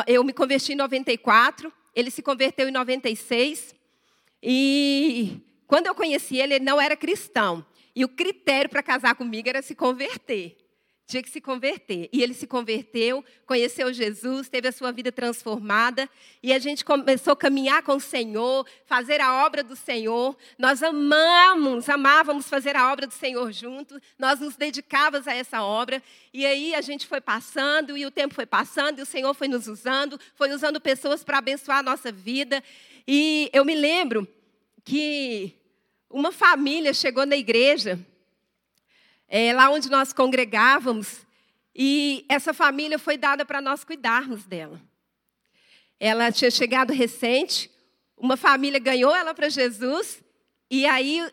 eu 0.07 0.23
me 0.23 0.33
converti 0.33 0.73
em 0.73 0.77
94, 0.77 1.73
ele 1.95 2.13
se 2.13 2.23
converteu 2.23 2.69
em 2.69 2.73
96. 2.73 3.75
E 4.43 5.41
quando 5.67 5.87
eu 5.87 5.95
conheci 5.95 6.37
ele, 6.37 6.55
ele 6.55 6.65
não 6.65 6.81
era 6.81 6.97
cristão. 6.97 7.65
E 7.95 8.05
o 8.05 8.09
critério 8.09 8.71
para 8.71 8.83
casar 8.83 9.15
comigo 9.15 9.49
era 9.49 9.63
se 9.63 9.75
converter. 9.75 10.57
Tinha 11.07 11.23
que 11.23 11.29
se 11.29 11.43
converter. 11.43 12.09
E 12.11 12.23
ele 12.23 12.33
se 12.33 12.47
converteu, 12.47 13.23
conheceu 13.45 13.93
Jesus, 13.93 14.49
teve 14.49 14.69
a 14.69 14.73
sua 14.73 14.91
vida 14.93 15.13
transformada. 15.13 16.09
E 16.43 16.55
a 16.55 16.59
gente 16.59 16.85
começou 16.85 17.35
a 17.35 17.37
caminhar 17.37 17.83
com 17.83 17.97
o 17.97 18.01
Senhor, 18.01 18.67
fazer 18.87 19.21
a 19.21 19.45
obra 19.45 19.63
do 19.63 19.77
Senhor. 19.77 20.35
Nós 20.59 20.83
amamos, 20.83 21.89
amávamos 21.91 22.49
fazer 22.49 22.77
a 22.77 22.91
obra 22.91 23.07
do 23.07 23.13
Senhor 23.13 23.53
juntos. 23.53 24.01
Nós 24.19 24.41
nos 24.41 24.57
dedicávamos 24.57 25.29
a 25.29 25.35
essa 25.35 25.63
obra. 25.63 26.03
E 26.33 26.47
aí 26.47 26.75
a 26.75 26.81
gente 26.81 27.07
foi 27.07 27.21
passando, 27.21 27.95
e 27.95 28.07
o 28.07 28.11
tempo 28.11 28.35
foi 28.35 28.47
passando, 28.47 28.99
e 28.99 29.03
o 29.03 29.07
Senhor 29.07 29.35
foi 29.35 29.49
nos 29.49 29.67
usando, 29.67 30.19
foi 30.35 30.51
usando 30.51 30.81
pessoas 30.81 31.23
para 31.23 31.39
abençoar 31.39 31.79
a 31.81 31.83
nossa 31.83 32.11
vida. 32.11 32.65
E 33.07 33.51
eu 33.53 33.65
me 33.65 33.75
lembro 33.75 34.29
que 34.85 35.55
uma 36.09 36.31
família 36.31 36.93
chegou 36.93 37.27
na 37.27 37.37
igreja, 37.37 37.99
é, 39.29 39.53
lá 39.53 39.71
onde 39.71 39.91
nós 39.91 40.13
congregávamos, 40.13 41.27
e 41.75 42.25
essa 42.29 42.53
família 42.53 42.99
foi 42.99 43.17
dada 43.17 43.45
para 43.45 43.61
nós 43.61 43.83
cuidarmos 43.83 44.45
dela. 44.45 44.81
Ela 45.99 46.31
tinha 46.31 46.51
chegado 46.51 46.93
recente, 46.93 47.71
uma 48.17 48.37
família 48.37 48.79
ganhou 48.79 49.15
ela 49.15 49.35
para 49.35 49.49
Jesus, 49.49 50.23
e 50.71 50.87
aí 50.87 51.27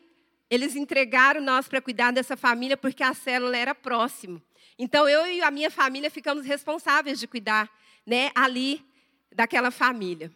eles 0.50 0.76
entregaram 0.76 1.42
nós 1.42 1.68
para 1.68 1.82
cuidar 1.82 2.12
dessa 2.12 2.36
família 2.36 2.78
porque 2.78 3.04
a 3.04 3.14
célula 3.14 3.56
era 3.56 3.76
próximo. 3.76 4.42
Então 4.78 5.08
eu 5.08 5.28
e 5.28 5.42
a 5.42 5.52
minha 5.52 5.70
família 5.70 6.10
ficamos 6.10 6.46
responsáveis 6.46 7.20
de 7.20 7.28
cuidar, 7.28 7.70
né, 8.06 8.32
ali 8.34 8.84
daquela 9.36 9.70
família. 9.70 10.32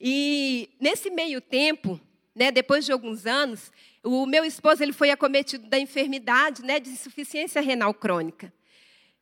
E 0.00 0.70
nesse 0.80 1.10
meio 1.10 1.40
tempo, 1.40 2.00
né, 2.34 2.52
depois 2.52 2.84
de 2.84 2.92
alguns 2.92 3.26
anos, 3.26 3.72
o 4.02 4.26
meu 4.26 4.44
esposo 4.44 4.82
ele 4.82 4.92
foi 4.92 5.10
acometido 5.10 5.66
da 5.68 5.78
enfermidade 5.78 6.62
né, 6.62 6.78
de 6.78 6.90
insuficiência 6.90 7.60
renal 7.60 7.92
crônica. 7.92 8.52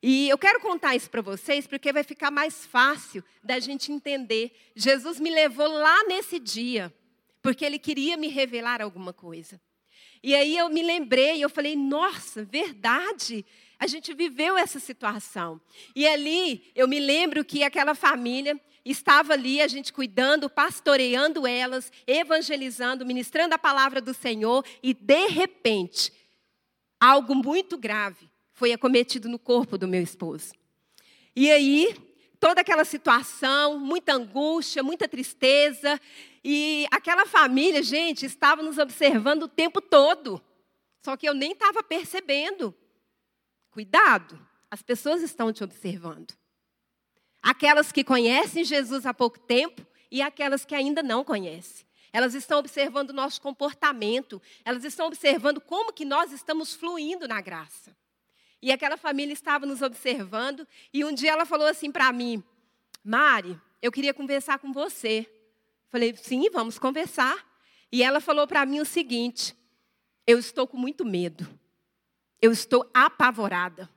E 0.01 0.29
eu 0.29 0.37
quero 0.37 0.59
contar 0.59 0.95
isso 0.95 1.09
para 1.09 1.21
vocês 1.21 1.65
porque 1.65 1.91
vai 1.91 2.03
ficar 2.03 2.29
mais 2.29 2.65
fácil 2.65 3.23
da 3.43 3.59
gente 3.59 3.91
entender. 3.91 4.51
Jesus 4.75 5.19
me 5.19 5.29
levou 5.29 5.67
lá 5.67 6.03
nesse 6.03 6.39
dia, 6.39 6.93
porque 7.41 7.65
ele 7.65 7.79
queria 7.79 8.15
me 8.15 8.27
revelar 8.27 8.81
alguma 8.81 9.11
coisa. 9.11 9.59
E 10.21 10.35
aí 10.35 10.55
eu 10.57 10.69
me 10.69 10.83
lembrei, 10.83 11.43
eu 11.43 11.49
falei, 11.49 11.75
nossa, 11.75 12.43
verdade. 12.43 13.45
A 13.79 13.87
gente 13.87 14.13
viveu 14.13 14.57
essa 14.57 14.79
situação. 14.79 15.61
E 15.95 16.07
ali 16.07 16.71
eu 16.75 16.87
me 16.87 16.99
lembro 16.99 17.45
que 17.45 17.63
aquela 17.63 17.93
família 17.93 18.59
estava 18.83 19.33
ali 19.33 19.61
a 19.61 19.67
gente 19.67 19.91
cuidando, 19.91 20.49
pastoreando 20.49 21.45
elas, 21.45 21.91
evangelizando, 22.05 23.05
ministrando 23.05 23.53
a 23.53 23.59
palavra 23.59 24.01
do 24.01 24.13
Senhor 24.13 24.65
e 24.81 24.93
de 24.93 25.27
repente, 25.27 26.11
algo 26.99 27.35
muito 27.35 27.77
grave 27.77 28.29
foi 28.53 28.73
acometido 28.73 29.29
no 29.29 29.37
corpo 29.37 29.77
do 29.77 29.87
meu 29.87 30.01
esposo. 30.01 30.53
E 31.35 31.51
aí, 31.51 31.95
toda 32.39 32.61
aquela 32.61 32.83
situação, 32.83 33.77
muita 33.77 34.13
angústia, 34.13 34.81
muita 34.81 35.07
tristeza, 35.07 35.99
E 36.49 36.87
aquela 36.91 37.25
família, 37.25 37.83
gente, 37.83 38.25
estava 38.25 38.63
nos 38.63 38.77
observando 38.77 39.43
o 39.43 39.47
tempo 39.49 39.81
todo. 39.81 40.41
Só 41.03 41.17
que 41.17 41.27
eu 41.27 41.33
nem 41.33 41.51
estava 41.51 41.83
percebendo. 41.83 42.73
Cuidado, 43.77 44.43
as 44.71 44.81
pessoas 44.81 45.21
estão 45.21 45.53
te 45.53 45.63
observando. 45.63 46.33
Aquelas 47.43 47.91
que 47.91 48.03
conhecem 48.03 48.63
Jesus 48.63 49.05
há 49.05 49.13
pouco 49.13 49.37
tempo 49.37 49.85
e 50.09 50.19
aquelas 50.19 50.65
que 50.65 50.73
ainda 50.73 51.03
não 51.03 51.23
conhecem. 51.23 51.85
Elas 52.11 52.33
estão 52.33 52.57
observando 52.57 53.11
o 53.11 53.13
nosso 53.13 53.39
comportamento, 53.39 54.41
elas 54.65 54.83
estão 54.83 55.05
observando 55.05 55.61
como 55.61 55.93
que 55.93 56.05
nós 56.05 56.31
estamos 56.31 56.73
fluindo 56.73 57.27
na 57.27 57.39
graça. 57.39 57.95
E 58.63 58.71
aquela 58.71 58.97
família 58.97 59.31
estava 59.31 59.63
nos 59.67 59.83
observando, 59.83 60.67
e 60.91 61.05
um 61.05 61.13
dia 61.13 61.33
ela 61.33 61.45
falou 61.45 61.67
assim 61.67 61.91
para 61.91 62.11
mim: 62.11 62.43
Mari, 63.03 63.61
eu 63.79 63.91
queria 63.91 64.11
conversar 64.11 64.57
com 64.57 64.73
você. 64.73 65.31
Falei, 65.89 66.15
sim, 66.15 66.49
vamos 66.49 66.79
conversar. 66.79 67.45
E 67.91 68.01
ela 68.01 68.19
falou 68.19 68.47
para 68.47 68.65
mim 68.65 68.79
o 68.79 68.85
seguinte: 68.85 69.55
eu 70.25 70.39
estou 70.39 70.65
com 70.65 70.77
muito 70.77 71.05
medo, 71.05 71.47
eu 72.41 72.51
estou 72.51 72.89
apavorada. 72.93 73.89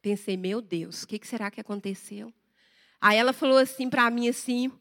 Pensei, 0.00 0.36
meu 0.36 0.60
Deus, 0.60 1.02
o 1.02 1.06
que 1.06 1.20
será 1.26 1.50
que 1.50 1.60
aconteceu? 1.60 2.32
Aí 3.00 3.16
ela 3.16 3.32
falou 3.32 3.58
assim 3.58 3.90
para 3.90 4.10
mim 4.10 4.28
assim: 4.28 4.72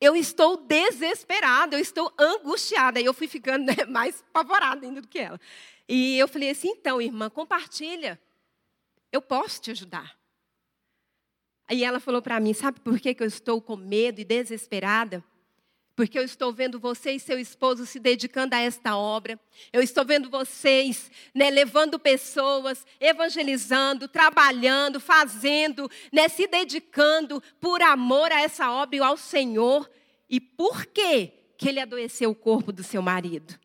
eu 0.00 0.14
estou 0.14 0.56
desesperada, 0.56 1.76
eu 1.76 1.80
estou 1.80 2.12
angustiada. 2.18 3.00
E 3.00 3.04
eu 3.04 3.14
fui 3.14 3.26
ficando 3.26 3.66
né, 3.66 3.84
mais 3.88 4.22
apavorada 4.28 4.86
ainda 4.86 5.00
do 5.00 5.08
que 5.08 5.18
ela. 5.18 5.40
E 5.88 6.18
eu 6.18 6.28
falei 6.28 6.50
assim: 6.50 6.68
então, 6.68 7.00
irmã, 7.00 7.30
compartilha. 7.30 8.20
Eu 9.10 9.22
posso 9.22 9.60
te 9.62 9.70
ajudar. 9.70 10.16
Aí 11.68 11.82
ela 11.82 11.98
falou 11.98 12.20
para 12.20 12.38
mim: 12.38 12.52
sabe 12.52 12.80
por 12.80 13.00
que, 13.00 13.14
que 13.14 13.22
eu 13.22 13.26
estou 13.26 13.60
com 13.60 13.76
medo 13.76 14.20
e 14.20 14.24
desesperada? 14.24 15.24
Porque 15.96 16.18
eu 16.18 16.22
estou 16.22 16.52
vendo 16.52 16.78
você 16.78 17.12
e 17.12 17.18
seu 17.18 17.38
esposo 17.38 17.86
se 17.86 17.98
dedicando 17.98 18.54
a 18.54 18.58
esta 18.60 18.98
obra. 18.98 19.40
Eu 19.72 19.80
estou 19.80 20.04
vendo 20.04 20.28
vocês 20.28 21.10
né, 21.34 21.48
levando 21.48 21.98
pessoas, 21.98 22.86
evangelizando, 23.00 24.06
trabalhando, 24.06 25.00
fazendo, 25.00 25.90
né, 26.12 26.28
se 26.28 26.46
dedicando 26.46 27.42
por 27.58 27.80
amor 27.80 28.30
a 28.30 28.42
essa 28.42 28.70
obra 28.70 28.96
e 28.96 29.00
ao 29.00 29.16
Senhor. 29.16 29.90
E 30.28 30.38
por 30.38 30.84
que, 30.84 31.32
que 31.56 31.70
ele 31.70 31.80
adoeceu 31.80 32.30
o 32.30 32.34
corpo 32.34 32.70
do 32.72 32.84
seu 32.84 33.00
marido? 33.00 33.58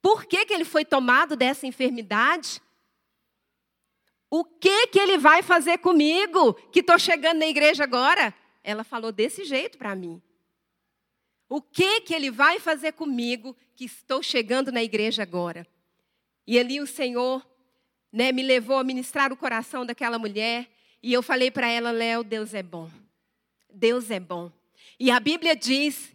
Por 0.00 0.24
que, 0.24 0.46
que 0.46 0.54
ele 0.54 0.64
foi 0.64 0.86
tomado 0.86 1.36
dessa 1.36 1.66
enfermidade? 1.66 2.62
O 4.30 4.42
que, 4.42 4.86
que 4.86 4.98
ele 4.98 5.18
vai 5.18 5.42
fazer 5.42 5.78
comigo 5.78 6.54
que 6.72 6.80
estou 6.80 6.98
chegando 6.98 7.40
na 7.40 7.46
igreja 7.46 7.84
agora? 7.84 8.32
Ela 8.64 8.84
falou 8.84 9.12
desse 9.12 9.44
jeito 9.44 9.76
para 9.76 9.94
mim. 9.94 10.22
O 11.48 11.62
que 11.62 12.02
que 12.02 12.14
ele 12.14 12.30
vai 12.30 12.60
fazer 12.60 12.92
comigo 12.92 13.56
que 13.74 13.86
estou 13.86 14.22
chegando 14.22 14.70
na 14.70 14.82
igreja 14.82 15.22
agora? 15.22 15.66
E 16.46 16.58
ali 16.58 16.80
o 16.80 16.86
Senhor 16.86 17.46
né, 18.12 18.32
me 18.32 18.42
levou 18.42 18.78
a 18.78 18.84
ministrar 18.84 19.32
o 19.32 19.36
coração 19.36 19.84
daquela 19.84 20.18
mulher. 20.18 20.68
E 21.02 21.12
eu 21.12 21.22
falei 21.22 21.50
para 21.50 21.68
ela, 21.68 21.90
Léo, 21.90 22.22
Deus 22.22 22.52
é 22.54 22.62
bom. 22.62 22.90
Deus 23.72 24.10
é 24.10 24.20
bom. 24.20 24.50
E 24.98 25.10
a 25.10 25.20
Bíblia 25.20 25.54
diz 25.54 26.14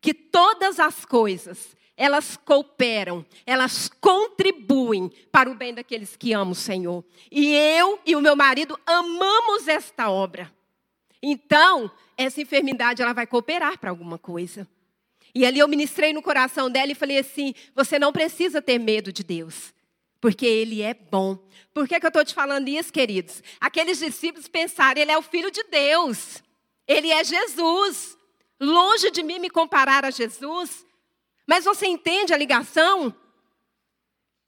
que 0.00 0.12
todas 0.12 0.78
as 0.78 1.04
coisas, 1.04 1.74
elas 1.96 2.36
cooperam, 2.36 3.24
elas 3.46 3.88
contribuem 3.88 5.10
para 5.30 5.50
o 5.50 5.54
bem 5.54 5.72
daqueles 5.72 6.16
que 6.16 6.32
amam 6.32 6.52
o 6.52 6.54
Senhor. 6.54 7.04
E 7.30 7.54
eu 7.54 7.98
e 8.04 8.14
o 8.16 8.20
meu 8.20 8.36
marido 8.36 8.78
amamos 8.84 9.66
esta 9.68 10.10
obra. 10.10 10.52
Então, 11.22 11.90
essa 12.18 12.42
enfermidade 12.42 13.00
ela 13.00 13.14
vai 13.14 13.26
cooperar 13.26 13.78
para 13.78 13.88
alguma 13.88 14.18
coisa. 14.18 14.68
E 15.34 15.44
ali 15.44 15.58
eu 15.58 15.66
ministrei 15.66 16.12
no 16.12 16.22
coração 16.22 16.70
dela 16.70 16.92
e 16.92 16.94
falei 16.94 17.18
assim: 17.18 17.54
você 17.74 17.98
não 17.98 18.12
precisa 18.12 18.62
ter 18.62 18.78
medo 18.78 19.12
de 19.12 19.24
Deus, 19.24 19.74
porque 20.20 20.46
Ele 20.46 20.80
é 20.80 20.94
bom. 20.94 21.38
Por 21.72 21.88
que, 21.88 21.98
que 21.98 22.06
eu 22.06 22.08
estou 22.08 22.24
te 22.24 22.32
falando 22.32 22.68
isso, 22.68 22.92
queridos? 22.92 23.42
Aqueles 23.60 23.98
discípulos 23.98 24.46
pensaram: 24.46 25.00
Ele 25.00 25.10
é 25.10 25.18
o 25.18 25.22
Filho 25.22 25.50
de 25.50 25.62
Deus, 25.64 26.42
Ele 26.86 27.10
é 27.10 27.24
Jesus. 27.24 28.16
Longe 28.60 29.10
de 29.10 29.22
mim 29.24 29.40
me 29.40 29.50
comparar 29.50 30.04
a 30.04 30.10
Jesus, 30.10 30.86
mas 31.44 31.64
você 31.64 31.86
entende 31.86 32.32
a 32.32 32.36
ligação? 32.36 33.14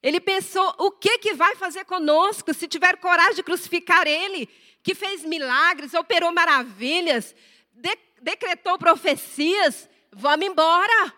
Ele 0.00 0.20
pensou: 0.20 0.72
o 0.78 0.92
que, 0.92 1.18
que 1.18 1.34
vai 1.34 1.56
fazer 1.56 1.84
conosco 1.84 2.54
se 2.54 2.68
tiver 2.68 2.96
coragem 2.98 3.34
de 3.34 3.42
crucificar 3.42 4.06
Ele, 4.06 4.48
que 4.84 4.94
fez 4.94 5.24
milagres, 5.24 5.94
operou 5.94 6.32
maravilhas, 6.32 7.34
de, 7.72 7.98
decretou 8.22 8.78
profecias? 8.78 9.88
Vamos 10.18 10.46
embora. 10.46 11.14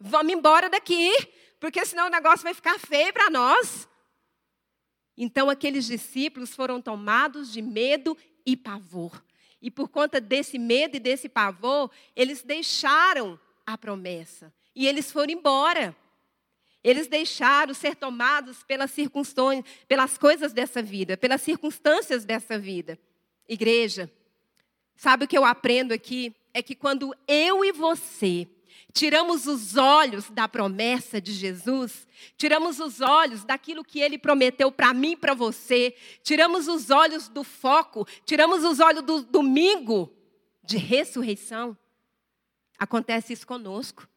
Vamos 0.00 0.32
embora 0.32 0.68
daqui, 0.68 1.12
porque 1.60 1.86
senão 1.86 2.08
o 2.08 2.10
negócio 2.10 2.42
vai 2.42 2.52
ficar 2.52 2.80
feio 2.80 3.12
para 3.12 3.30
nós. 3.30 3.88
Então 5.16 5.48
aqueles 5.48 5.86
discípulos 5.86 6.52
foram 6.52 6.82
tomados 6.82 7.52
de 7.52 7.62
medo 7.62 8.18
e 8.44 8.56
pavor. 8.56 9.22
E 9.62 9.70
por 9.70 9.88
conta 9.88 10.20
desse 10.20 10.58
medo 10.58 10.96
e 10.96 11.00
desse 11.00 11.28
pavor, 11.28 11.92
eles 12.16 12.42
deixaram 12.42 13.38
a 13.64 13.78
promessa. 13.78 14.52
E 14.74 14.88
eles 14.88 15.12
foram 15.12 15.32
embora. 15.32 15.96
Eles 16.82 17.06
deixaram 17.06 17.72
ser 17.72 17.94
tomados 17.94 18.64
pelas 18.64 18.90
circunstâncias, 18.90 19.64
pelas 19.86 20.18
coisas 20.18 20.52
dessa 20.52 20.82
vida, 20.82 21.16
pelas 21.16 21.40
circunstâncias 21.40 22.24
dessa 22.24 22.58
vida. 22.58 22.98
Igreja, 23.48 24.12
sabe 24.96 25.24
o 25.24 25.28
que 25.28 25.36
eu 25.36 25.44
aprendo 25.44 25.92
aqui? 25.92 26.34
é 26.54 26.62
que 26.62 26.76
quando 26.76 27.14
eu 27.26 27.64
e 27.64 27.72
você 27.72 28.48
tiramos 28.92 29.48
os 29.48 29.76
olhos 29.76 30.30
da 30.30 30.46
promessa 30.46 31.20
de 31.20 31.32
Jesus, 31.32 32.06
tiramos 32.36 32.78
os 32.78 33.00
olhos 33.00 33.42
daquilo 33.42 33.82
que 33.82 33.98
ele 33.98 34.16
prometeu 34.16 34.70
para 34.70 34.94
mim 34.94 35.10
e 35.10 35.16
para 35.16 35.34
você, 35.34 35.96
tiramos 36.22 36.68
os 36.68 36.90
olhos 36.90 37.28
do 37.28 37.42
foco, 37.42 38.06
tiramos 38.24 38.62
os 38.62 38.78
olhos 38.78 39.02
do 39.02 39.22
domingo 39.24 40.14
de 40.62 40.78
ressurreição, 40.78 41.76
acontece 42.78 43.32
isso 43.32 43.44
conosco. 43.44 44.08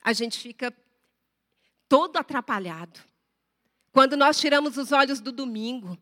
A 0.00 0.12
gente 0.12 0.38
fica 0.38 0.72
todo 1.88 2.16
atrapalhado. 2.16 3.00
Quando 3.90 4.16
nós 4.16 4.38
tiramos 4.38 4.78
os 4.78 4.92
olhos 4.92 5.20
do 5.20 5.32
domingo, 5.32 5.98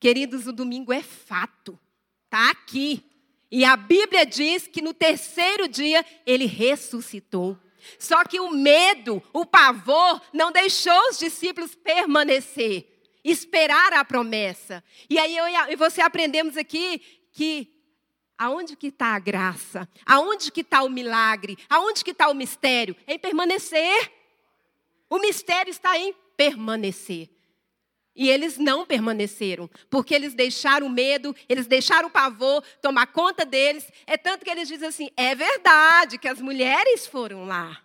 queridos, 0.00 0.46
o 0.46 0.52
domingo 0.52 0.94
é 0.94 1.02
fato, 1.02 1.78
está 2.24 2.50
aqui. 2.50 3.04
E 3.50 3.64
a 3.64 3.76
Bíblia 3.76 4.26
diz 4.26 4.66
que 4.66 4.82
no 4.82 4.92
terceiro 4.92 5.68
dia 5.68 6.04
ele 6.24 6.46
ressuscitou. 6.46 7.58
Só 7.98 8.24
que 8.24 8.40
o 8.40 8.50
medo, 8.50 9.22
o 9.32 9.46
pavor, 9.46 10.20
não 10.32 10.50
deixou 10.50 10.98
os 11.08 11.18
discípulos 11.18 11.74
permanecer, 11.74 12.86
esperar 13.24 13.92
a 13.92 14.04
promessa. 14.04 14.82
E 15.08 15.18
aí 15.18 15.36
eu 15.36 15.46
e 15.70 15.76
você 15.76 16.00
aprendemos 16.00 16.56
aqui 16.56 17.00
que 17.32 17.72
aonde 18.36 18.76
que 18.76 18.88
está 18.88 19.14
a 19.14 19.18
graça? 19.18 19.88
Aonde 20.04 20.50
que 20.50 20.62
está 20.62 20.82
o 20.82 20.90
milagre? 20.90 21.56
Aonde 21.68 22.04
que 22.04 22.10
está 22.10 22.28
o 22.28 22.34
mistério? 22.34 22.96
Em 23.06 23.18
permanecer. 23.18 24.12
O 25.08 25.18
mistério 25.18 25.70
está 25.70 25.96
em 25.96 26.12
permanecer. 26.36 27.30
E 28.16 28.30
eles 28.30 28.56
não 28.56 28.86
permaneceram, 28.86 29.68
porque 29.90 30.14
eles 30.14 30.32
deixaram 30.32 30.86
o 30.86 30.90
medo, 30.90 31.36
eles 31.46 31.66
deixaram 31.66 32.08
o 32.08 32.10
pavor 32.10 32.64
tomar 32.80 33.08
conta 33.08 33.44
deles. 33.44 33.86
É 34.06 34.16
tanto 34.16 34.42
que 34.42 34.50
eles 34.50 34.66
dizem 34.66 34.88
assim: 34.88 35.10
é 35.14 35.34
verdade 35.34 36.16
que 36.16 36.26
as 36.26 36.40
mulheres 36.40 37.06
foram 37.06 37.44
lá. 37.44 37.78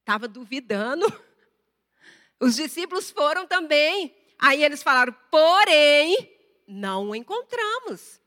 Estava 0.00 0.26
duvidando. 0.26 1.06
Os 2.40 2.56
discípulos 2.56 3.10
foram 3.10 3.46
também. 3.46 4.12
Aí 4.36 4.64
eles 4.64 4.82
falaram: 4.82 5.14
porém, 5.30 6.36
não 6.66 7.10
o 7.10 7.14
encontramos. 7.14 8.20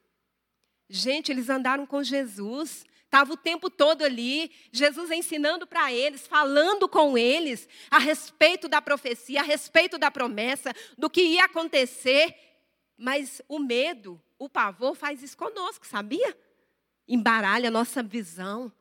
Gente, 0.89 1.31
eles 1.31 1.49
andaram 1.49 1.85
com 1.85 2.03
Jesus, 2.03 2.85
Estava 3.11 3.33
o 3.33 3.37
tempo 3.37 3.69
todo 3.69 4.03
ali, 4.03 4.49
Jesus 4.71 5.11
ensinando 5.11 5.67
para 5.67 5.91
eles, 5.91 6.25
falando 6.25 6.87
com 6.87 7.17
eles 7.17 7.67
a 7.89 7.99
respeito 7.99 8.69
da 8.69 8.81
profecia, 8.81 9.41
a 9.41 9.43
respeito 9.43 9.97
da 9.97 10.09
promessa, 10.09 10.73
do 10.97 11.09
que 11.09 11.21
ia 11.21 11.43
acontecer. 11.43 12.33
Mas 12.97 13.41
o 13.49 13.59
medo, 13.59 14.17
o 14.39 14.47
pavor 14.47 14.95
faz 14.95 15.21
isso 15.21 15.35
conosco, 15.35 15.85
sabia? 15.85 16.37
Embaralha 17.05 17.67
a 17.67 17.71
nossa 17.71 18.01
visão, 18.01 18.71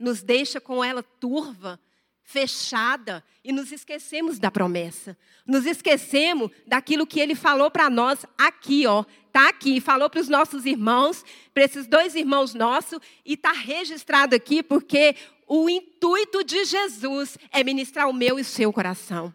nos 0.00 0.20
deixa 0.20 0.60
com 0.60 0.82
ela 0.82 1.04
turva, 1.04 1.78
fechada 2.26 3.24
e 3.44 3.52
nos 3.52 3.70
esquecemos 3.70 4.40
da 4.40 4.50
promessa. 4.50 5.16
Nos 5.46 5.64
esquecemos 5.64 6.50
daquilo 6.66 7.06
que 7.06 7.20
ele 7.20 7.36
falou 7.36 7.70
para 7.70 7.88
nós 7.88 8.26
aqui, 8.36 8.84
ó. 8.84 9.04
Tá 9.32 9.48
aqui, 9.48 9.80
falou 9.80 10.10
para 10.10 10.20
os 10.20 10.28
nossos 10.28 10.66
irmãos, 10.66 11.24
para 11.54 11.62
esses 11.62 11.86
dois 11.86 12.16
irmãos 12.16 12.52
nossos 12.52 12.98
e 13.24 13.34
está 13.34 13.52
registrado 13.52 14.34
aqui 14.34 14.60
porque 14.60 15.14
o 15.46 15.70
intuito 15.70 16.42
de 16.42 16.64
Jesus 16.64 17.38
é 17.52 17.62
ministrar 17.62 18.08
o 18.08 18.12
meu 18.12 18.38
e 18.38 18.42
o 18.42 18.44
seu 18.44 18.72
coração. 18.72 19.32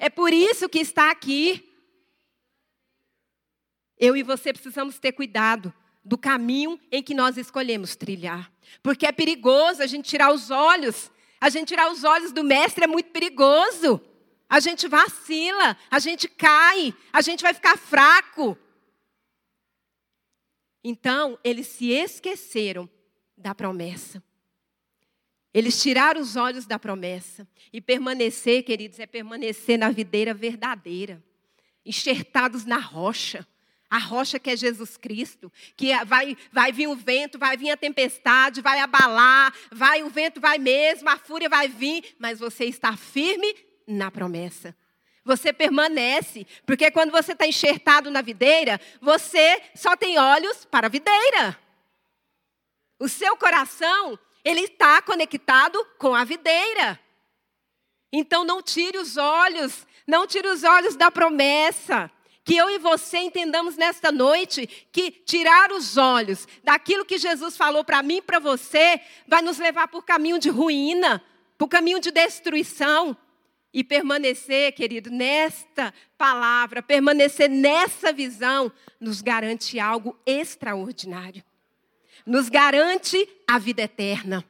É 0.00 0.10
por 0.10 0.32
isso 0.32 0.68
que 0.68 0.80
está 0.80 1.12
aqui. 1.12 1.64
Eu 3.96 4.16
e 4.16 4.22
você 4.24 4.52
precisamos 4.52 4.98
ter 4.98 5.12
cuidado 5.12 5.72
do 6.04 6.18
caminho 6.18 6.80
em 6.90 7.02
que 7.02 7.14
nós 7.14 7.36
escolhemos 7.36 7.94
trilhar. 7.94 8.50
Porque 8.82 9.06
é 9.06 9.12
perigoso 9.12 9.80
a 9.80 9.86
gente 9.86 10.08
tirar 10.08 10.32
os 10.32 10.50
olhos. 10.50 11.10
A 11.40 11.48
gente 11.48 11.68
tirar 11.68 11.90
os 11.90 12.04
olhos 12.04 12.32
do 12.32 12.42
mestre 12.42 12.84
é 12.84 12.86
muito 12.86 13.10
perigoso. 13.10 14.00
A 14.48 14.60
gente 14.60 14.88
vacila, 14.88 15.76
a 15.90 15.98
gente 15.98 16.26
cai, 16.26 16.94
a 17.12 17.20
gente 17.20 17.42
vai 17.42 17.52
ficar 17.52 17.76
fraco. 17.76 18.56
Então, 20.82 21.38
eles 21.44 21.66
se 21.66 21.90
esqueceram 21.90 22.88
da 23.36 23.54
promessa. 23.54 24.22
Eles 25.52 25.82
tiraram 25.82 26.20
os 26.20 26.36
olhos 26.36 26.66
da 26.66 26.78
promessa. 26.78 27.46
E 27.72 27.80
permanecer, 27.80 28.62
queridos, 28.62 28.98
é 28.98 29.06
permanecer 29.06 29.78
na 29.78 29.90
videira 29.90 30.32
verdadeira, 30.32 31.22
enxertados 31.84 32.64
na 32.64 32.78
rocha. 32.78 33.46
A 33.90 33.98
rocha 33.98 34.38
que 34.38 34.50
é 34.50 34.56
Jesus 34.56 34.96
Cristo, 34.96 35.50
que 35.76 35.90
é, 35.90 36.04
vai, 36.04 36.36
vai 36.52 36.72
vir 36.72 36.88
o 36.88 36.94
vento, 36.94 37.38
vai 37.38 37.56
vir 37.56 37.70
a 37.70 37.76
tempestade, 37.76 38.60
vai 38.60 38.80
abalar, 38.80 39.52
vai 39.72 40.02
o 40.02 40.10
vento 40.10 40.40
vai 40.40 40.58
mesmo, 40.58 41.08
a 41.08 41.16
fúria 41.16 41.48
vai 41.48 41.68
vir, 41.68 42.14
mas 42.18 42.38
você 42.38 42.66
está 42.66 42.96
firme 42.96 43.54
na 43.86 44.10
promessa. 44.10 44.76
Você 45.24 45.52
permanece, 45.52 46.46
porque 46.66 46.90
quando 46.90 47.10
você 47.10 47.32
está 47.32 47.46
enxertado 47.46 48.10
na 48.10 48.22
videira, 48.22 48.80
você 49.00 49.60
só 49.74 49.96
tem 49.96 50.18
olhos 50.18 50.64
para 50.64 50.86
a 50.86 50.90
videira. 50.90 51.58
O 52.98 53.08
seu 53.08 53.36
coração, 53.36 54.18
ele 54.44 54.62
está 54.62 55.00
conectado 55.00 55.82
com 55.98 56.14
a 56.14 56.24
videira. 56.24 56.98
Então 58.12 58.44
não 58.44 58.62
tire 58.62 58.98
os 58.98 59.16
olhos, 59.16 59.86
não 60.06 60.26
tire 60.26 60.48
os 60.48 60.64
olhos 60.64 60.96
da 60.96 61.10
promessa. 61.10 62.10
Que 62.48 62.56
eu 62.56 62.70
e 62.70 62.78
você 62.78 63.18
entendamos 63.18 63.76
nesta 63.76 64.10
noite 64.10 64.66
que 64.90 65.10
tirar 65.10 65.70
os 65.70 65.98
olhos 65.98 66.48
daquilo 66.64 67.04
que 67.04 67.18
Jesus 67.18 67.58
falou 67.58 67.84
para 67.84 68.02
mim 68.02 68.16
e 68.16 68.22
para 68.22 68.38
você 68.38 69.02
vai 69.26 69.42
nos 69.42 69.58
levar 69.58 69.86
por 69.88 70.02
caminho 70.02 70.38
de 70.38 70.48
ruína, 70.48 71.22
por 71.58 71.68
caminho 71.68 72.00
de 72.00 72.10
destruição. 72.10 73.14
E 73.70 73.84
permanecer, 73.84 74.72
querido, 74.72 75.10
nesta 75.10 75.92
palavra, 76.16 76.82
permanecer 76.82 77.50
nessa 77.50 78.14
visão, 78.14 78.72
nos 78.98 79.20
garante 79.20 79.78
algo 79.78 80.18
extraordinário. 80.24 81.44
Nos 82.24 82.48
garante 82.48 83.28
a 83.46 83.58
vida 83.58 83.82
eterna. 83.82 84.42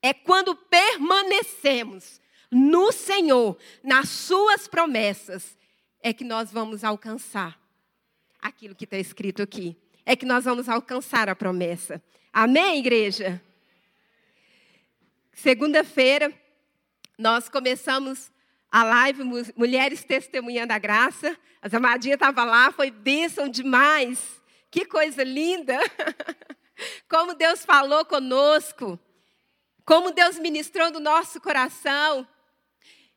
É 0.00 0.14
quando 0.14 0.54
permanecemos 0.54 2.20
no 2.48 2.92
Senhor, 2.92 3.58
nas 3.82 4.08
Suas 4.08 4.68
promessas, 4.68 5.56
é 6.04 6.12
que 6.12 6.22
nós 6.22 6.52
vamos 6.52 6.84
alcançar 6.84 7.58
aquilo 8.38 8.74
que 8.74 8.84
está 8.84 8.98
escrito 8.98 9.40
aqui. 9.40 9.74
É 10.04 10.14
que 10.14 10.26
nós 10.26 10.44
vamos 10.44 10.68
alcançar 10.68 11.30
a 11.30 11.34
promessa. 11.34 12.00
Amém, 12.30 12.78
igreja? 12.78 13.40
Segunda-feira, 15.32 16.30
nós 17.16 17.48
começamos 17.48 18.30
a 18.70 18.84
live 18.84 19.24
Mulheres 19.56 20.04
Testemunhando 20.04 20.74
a 20.74 20.78
Graça. 20.78 21.34
As 21.62 21.72
amadinhas 21.72 22.16
estavam 22.16 22.44
lá, 22.44 22.70
foi 22.70 22.90
bênção 22.90 23.48
demais. 23.48 24.42
Que 24.70 24.84
coisa 24.84 25.24
linda! 25.24 25.78
Como 27.08 27.32
Deus 27.32 27.64
falou 27.64 28.04
conosco. 28.04 29.00
Como 29.86 30.10
Deus 30.10 30.38
ministrou 30.38 30.90
no 30.90 31.00
nosso 31.00 31.40
coração. 31.40 32.28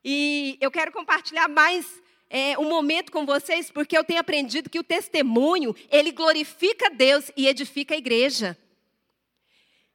E 0.06 0.58
eu 0.62 0.72
quero 0.72 0.94
compartilhar 0.94 1.50
mais 1.50 2.07
é, 2.30 2.58
um 2.58 2.68
momento 2.68 3.12
com 3.12 3.26
vocês, 3.26 3.72
porque 3.72 3.98
eu 3.98 4.04
tenho 4.04 4.20
aprendido 4.20 4.70
que 4.70 4.80
o 4.80 4.84
testemunho, 4.84 5.76
ele 5.90 6.12
glorifica 6.12 6.90
Deus 6.90 7.32
e 7.36 7.48
edifica 7.48 7.96
a 7.96 7.98
igreja. 7.98 8.58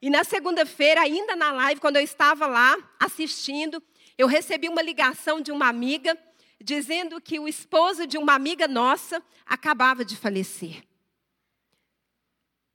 E 0.01 0.11
na 0.11 0.25
segunda-feira, 0.25 1.03
ainda 1.03 1.37
na 1.37 1.53
live, 1.53 1.81
quando 1.81 1.97
eu 1.97 2.03
estava 2.03 2.47
lá 2.47 2.77
assistindo, 2.99 3.83
eu 4.19 4.27
recebi 4.27 4.69
uma 4.69 4.83
ligação 4.83 5.41
de 5.41 5.53
uma 5.53 5.69
amiga 5.69 6.19
dizendo 6.61 7.21
que 7.21 7.39
o 7.39 7.49
esposo 7.49 8.07
de 8.07 8.19
uma 8.19 8.35
amiga 8.35 8.67
nossa 8.67 9.23
acabava 9.47 10.05
de 10.05 10.17
falecer. 10.17 10.83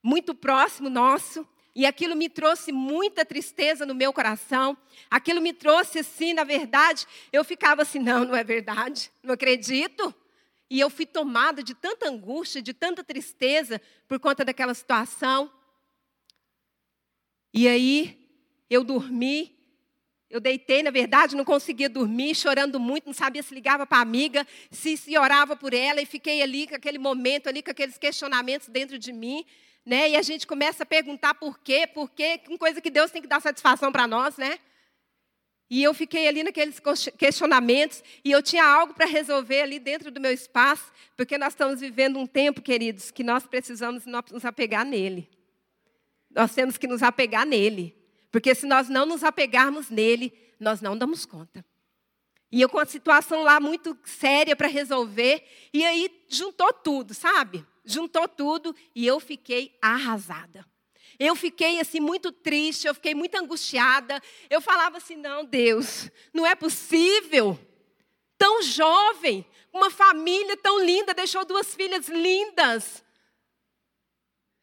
Muito 0.03 0.35
próximo 0.35 0.89
nosso, 0.89 1.47
e 1.77 1.85
aquilo 1.85 2.15
me 2.15 2.27
trouxe 2.27 2.71
muita 2.71 3.23
tristeza 3.23 3.85
no 3.85 3.93
meu 3.93 4.11
coração. 4.11 4.75
Aquilo 5.11 5.39
me 5.39 5.53
trouxe 5.53 5.99
assim, 5.99 6.33
na 6.33 6.43
verdade, 6.43 7.05
eu 7.31 7.43
ficava 7.43 7.83
assim, 7.83 7.99
não, 7.99 8.25
não 8.25 8.35
é 8.35 8.43
verdade, 8.43 9.11
não 9.21 9.35
acredito. 9.35 10.11
E 10.71 10.79
eu 10.79 10.89
fui 10.89 11.05
tomada 11.05 11.61
de 11.61 11.75
tanta 11.75 12.09
angústia, 12.09 12.63
de 12.63 12.73
tanta 12.73 13.03
tristeza 13.03 13.79
por 14.07 14.19
conta 14.19 14.43
daquela 14.43 14.73
situação. 14.73 15.51
E 17.53 17.67
aí 17.67 18.27
eu 18.71 18.83
dormi, 18.83 19.55
eu 20.31 20.39
deitei, 20.39 20.81
na 20.81 20.89
verdade, 20.89 21.35
não 21.35 21.45
conseguia 21.45 21.87
dormir, 21.87 22.33
chorando 22.33 22.79
muito, 22.79 23.05
não 23.05 23.13
sabia 23.13 23.43
se 23.43 23.53
ligava 23.53 23.85
para 23.85 23.99
a 23.99 24.01
amiga, 24.01 24.47
se, 24.71 24.97
se 24.97 25.15
orava 25.15 25.55
por 25.55 25.75
ela, 25.75 26.01
e 26.01 26.07
fiquei 26.07 26.41
ali 26.41 26.65
com 26.65 26.73
aquele 26.73 26.97
momento, 26.97 27.47
ali 27.47 27.61
com 27.61 27.69
aqueles 27.69 27.99
questionamentos 27.99 28.67
dentro 28.67 28.97
de 28.97 29.13
mim 29.13 29.45
né? 29.87 30.09
E 30.09 30.17
a 30.17 30.21
gente 30.21 30.45
começa 30.45 30.83
a 30.83 30.85
perguntar 30.85 31.33
por 31.35 31.57
quê, 31.59 31.87
por 31.87 32.11
quê, 32.11 32.37
com 32.39 32.57
coisa 32.57 32.81
que 32.81 32.89
Deus 32.89 33.09
tem 33.09 33.21
que 33.21 33.27
dar 33.27 33.41
satisfação 33.41 33.89
para 33.89 34.05
nós, 34.05 34.35
né? 34.35 34.59
E 35.69 35.81
eu 35.81 35.93
fiquei 35.93 36.27
ali 36.27 36.43
naqueles 36.43 36.81
questionamentos 37.17 38.03
e 38.23 38.29
eu 38.29 38.43
tinha 38.43 38.65
algo 38.65 38.93
para 38.93 39.05
resolver 39.05 39.61
ali 39.61 39.79
dentro 39.79 40.11
do 40.11 40.19
meu 40.19 40.31
espaço, 40.33 40.91
porque 41.15 41.37
nós 41.37 41.53
estamos 41.53 41.79
vivendo 41.79 42.19
um 42.19 42.27
tempo, 42.27 42.61
queridos, 42.61 43.11
que 43.11 43.23
nós 43.23 43.47
precisamos 43.47 44.05
nos 44.05 44.43
apegar 44.43 44.85
nele. 44.85 45.29
Nós 46.31 46.53
temos 46.53 46.77
que 46.77 46.85
nos 46.85 47.01
apegar 47.01 47.45
nele, 47.45 47.95
porque 48.29 48.53
se 48.53 48.65
nós 48.65 48.89
não 48.89 49.05
nos 49.05 49.23
apegarmos 49.23 49.89
nele, 49.89 50.33
nós 50.59 50.81
não 50.81 50.97
damos 50.97 51.25
conta. 51.25 51.63
E 52.51 52.61
eu 52.61 52.67
com 52.67 52.79
a 52.79 52.85
situação 52.85 53.41
lá 53.41 53.57
muito 53.61 53.97
séria 54.03 54.53
para 54.53 54.67
resolver, 54.67 55.45
e 55.73 55.85
aí 55.85 56.25
juntou 56.27 56.73
tudo, 56.73 57.13
sabe? 57.13 57.65
Juntou 57.87 58.27
tudo 58.27 58.75
e 58.93 59.07
eu 59.07 59.19
fiquei 59.19 59.75
arrasada. 59.81 60.65
Eu 61.17 61.35
fiquei 61.35 61.79
assim 61.79 61.99
muito 61.99 62.31
triste, 62.31 62.85
eu 62.85 62.93
fiquei 62.93 63.15
muito 63.15 63.35
angustiada. 63.35 64.21
Eu 64.49 64.61
falava 64.61 64.97
assim: 64.97 65.15
"Não, 65.15 65.43
Deus, 65.43 66.11
não 66.33 66.45
é 66.45 66.53
possível. 66.53 67.57
Tão 68.37 68.61
jovem, 68.61 69.43
uma 69.73 69.89
família 69.89 70.55
tão 70.57 70.83
linda, 70.83 71.13
deixou 71.13 71.43
duas 71.43 71.73
filhas 71.73 72.07
lindas". 72.07 73.03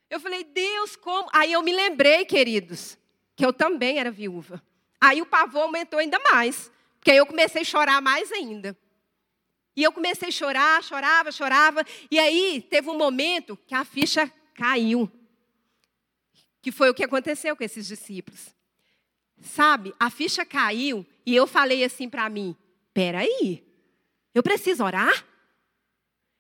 Eu 0.09 0.21
falei: 0.21 0.45
"Deus, 0.45 0.95
como?". 0.95 1.29
Aí 1.33 1.53
eu 1.53 1.63
me 1.63 1.73
lembrei, 1.73 2.25
queridos, 2.25 2.97
que 3.35 3.45
eu 3.45 3.53
também 3.53 3.99
era 3.99 4.11
viúva. 4.11 4.63
Aí 5.01 5.21
o 5.21 5.27
pavor 5.27 5.63
aumentou 5.63 5.99
ainda 5.99 6.19
mais, 6.21 6.71
porque 6.99 7.11
aí 7.11 7.17
eu 7.17 7.27
comecei 7.27 7.63
a 7.63 7.65
chorar 7.65 8.01
mais 8.01 8.31
ainda. 8.31 8.79
E 9.77 9.83
eu 9.83 9.93
comecei 9.93 10.29
a 10.29 10.33
chorar, 10.33 10.83
chorava, 10.83 11.33
chorava. 11.33 11.85
E 12.11 12.19
aí 12.19 12.65
teve 12.71 12.89
um 12.89 12.97
momento 12.97 13.59
que 13.67 13.75
a 13.75 13.85
ficha 13.85 14.33
caiu. 14.55 15.11
Que 16.63 16.71
foi 16.71 16.91
o 16.91 16.95
que 16.95 17.05
aconteceu 17.05 17.57
com 17.57 17.65
esses 17.65 17.87
discípulos. 17.87 18.55
Sabe, 19.43 19.95
a 19.99 20.09
ficha 20.09 20.45
caiu 20.45 21.05
e 21.27 21.35
eu 21.35 21.47
falei 21.47 21.85
assim 21.85 22.09
para 22.09 22.29
mim: 22.29 22.57
peraí, 22.95 23.63
eu 24.33 24.43
preciso 24.43 24.85
orar? 24.85 25.25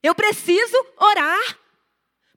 Eu 0.03 0.14
preciso 0.14 0.77
orar. 0.99 1.59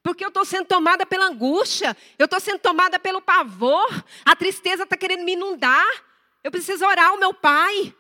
Porque 0.02 0.24
eu 0.24 0.30
estou 0.30 0.46
sendo 0.46 0.66
tomada 0.66 1.06
pela 1.06 1.26
angústia, 1.26 1.96
eu 2.18 2.26
estou 2.26 2.40
sendo 2.40 2.60
tomada 2.60 2.98
pelo 2.98 3.22
pavor, 3.22 3.90
a 4.24 4.36
tristeza 4.38 4.84
está 4.84 4.96
querendo 4.96 5.24
me 5.24 5.34
inundar. 5.34 5.86
Eu 6.44 6.50
preciso 6.50 6.86
orar 6.86 7.08
ao 7.10 7.20
meu 7.20 7.34
pai. 7.34 7.94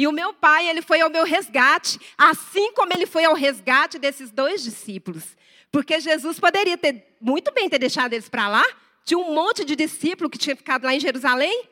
E 0.00 0.06
o 0.06 0.12
meu 0.12 0.32
pai, 0.32 0.66
ele 0.66 0.80
foi 0.80 1.02
ao 1.02 1.10
meu 1.10 1.24
resgate, 1.24 2.00
assim 2.16 2.72
como 2.72 2.90
ele 2.90 3.04
foi 3.04 3.26
ao 3.26 3.34
resgate 3.34 3.98
desses 3.98 4.30
dois 4.30 4.62
discípulos. 4.62 5.36
Porque 5.70 6.00
Jesus 6.00 6.40
poderia 6.40 6.78
ter 6.78 7.18
muito 7.20 7.52
bem 7.52 7.68
ter 7.68 7.78
deixado 7.78 8.14
eles 8.14 8.26
para 8.26 8.48
lá, 8.48 8.64
tinha 9.04 9.18
um 9.18 9.34
monte 9.34 9.62
de 9.62 9.76
discípulo 9.76 10.30
que 10.30 10.38
tinha 10.38 10.56
ficado 10.56 10.84
lá 10.84 10.94
em 10.94 11.00
Jerusalém, 11.00 11.64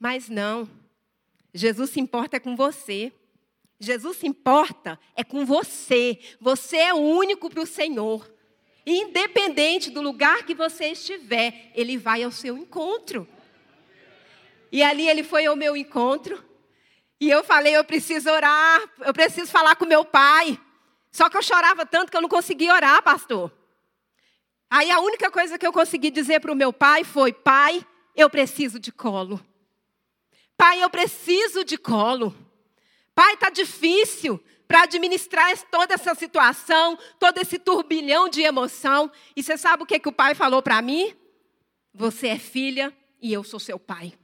mas 0.00 0.28
não. 0.28 0.68
Jesus 1.54 1.90
se 1.90 2.00
importa 2.00 2.38
é 2.38 2.40
com 2.40 2.56
você. 2.56 3.12
Jesus 3.78 4.16
se 4.16 4.26
importa 4.26 4.98
é 5.14 5.22
com 5.22 5.46
você. 5.46 6.18
Você 6.40 6.76
é 6.76 6.92
único 6.92 7.48
para 7.48 7.62
o 7.62 7.66
Senhor. 7.66 8.28
Independente 8.84 9.90
do 9.90 10.02
lugar 10.02 10.42
que 10.44 10.56
você 10.56 10.86
estiver, 10.86 11.70
ele 11.76 11.96
vai 11.96 12.24
ao 12.24 12.32
seu 12.32 12.58
encontro. 12.58 13.28
E 14.72 14.82
ali 14.82 15.08
ele 15.08 15.22
foi 15.22 15.46
ao 15.46 15.54
meu 15.54 15.76
encontro. 15.76 16.49
E 17.20 17.28
eu 17.30 17.44
falei, 17.44 17.76
eu 17.76 17.84
preciso 17.84 18.30
orar, 18.30 18.80
eu 19.00 19.12
preciso 19.12 19.50
falar 19.50 19.76
com 19.76 19.84
meu 19.84 20.04
pai. 20.04 20.58
Só 21.12 21.28
que 21.28 21.36
eu 21.36 21.42
chorava 21.42 21.84
tanto 21.84 22.10
que 22.10 22.16
eu 22.16 22.22
não 22.22 22.28
conseguia 22.28 22.72
orar, 22.72 23.02
pastor. 23.02 23.52
Aí 24.70 24.90
a 24.90 25.00
única 25.00 25.30
coisa 25.30 25.58
que 25.58 25.66
eu 25.66 25.72
consegui 25.72 26.10
dizer 26.10 26.40
para 26.40 26.52
o 26.52 26.56
meu 26.56 26.72
pai 26.72 27.04
foi: 27.04 27.32
Pai, 27.32 27.84
eu 28.16 28.30
preciso 28.30 28.78
de 28.78 28.90
colo. 28.90 29.44
Pai, 30.56 30.82
eu 30.82 30.88
preciso 30.88 31.64
de 31.64 31.76
colo. 31.76 32.34
Pai, 33.14 33.34
está 33.34 33.50
difícil 33.50 34.42
para 34.68 34.82
administrar 34.82 35.50
toda 35.70 35.94
essa 35.94 36.14
situação, 36.14 36.96
todo 37.18 37.38
esse 37.38 37.58
turbilhão 37.58 38.28
de 38.28 38.42
emoção. 38.42 39.10
E 39.34 39.42
você 39.42 39.58
sabe 39.58 39.82
o 39.82 39.86
que, 39.86 39.98
que 39.98 40.08
o 40.08 40.12
pai 40.12 40.34
falou 40.34 40.62
para 40.62 40.80
mim? 40.80 41.14
Você 41.92 42.28
é 42.28 42.38
filha 42.38 42.96
e 43.20 43.32
eu 43.32 43.42
sou 43.42 43.58
seu 43.58 43.78
pai. 43.78 44.14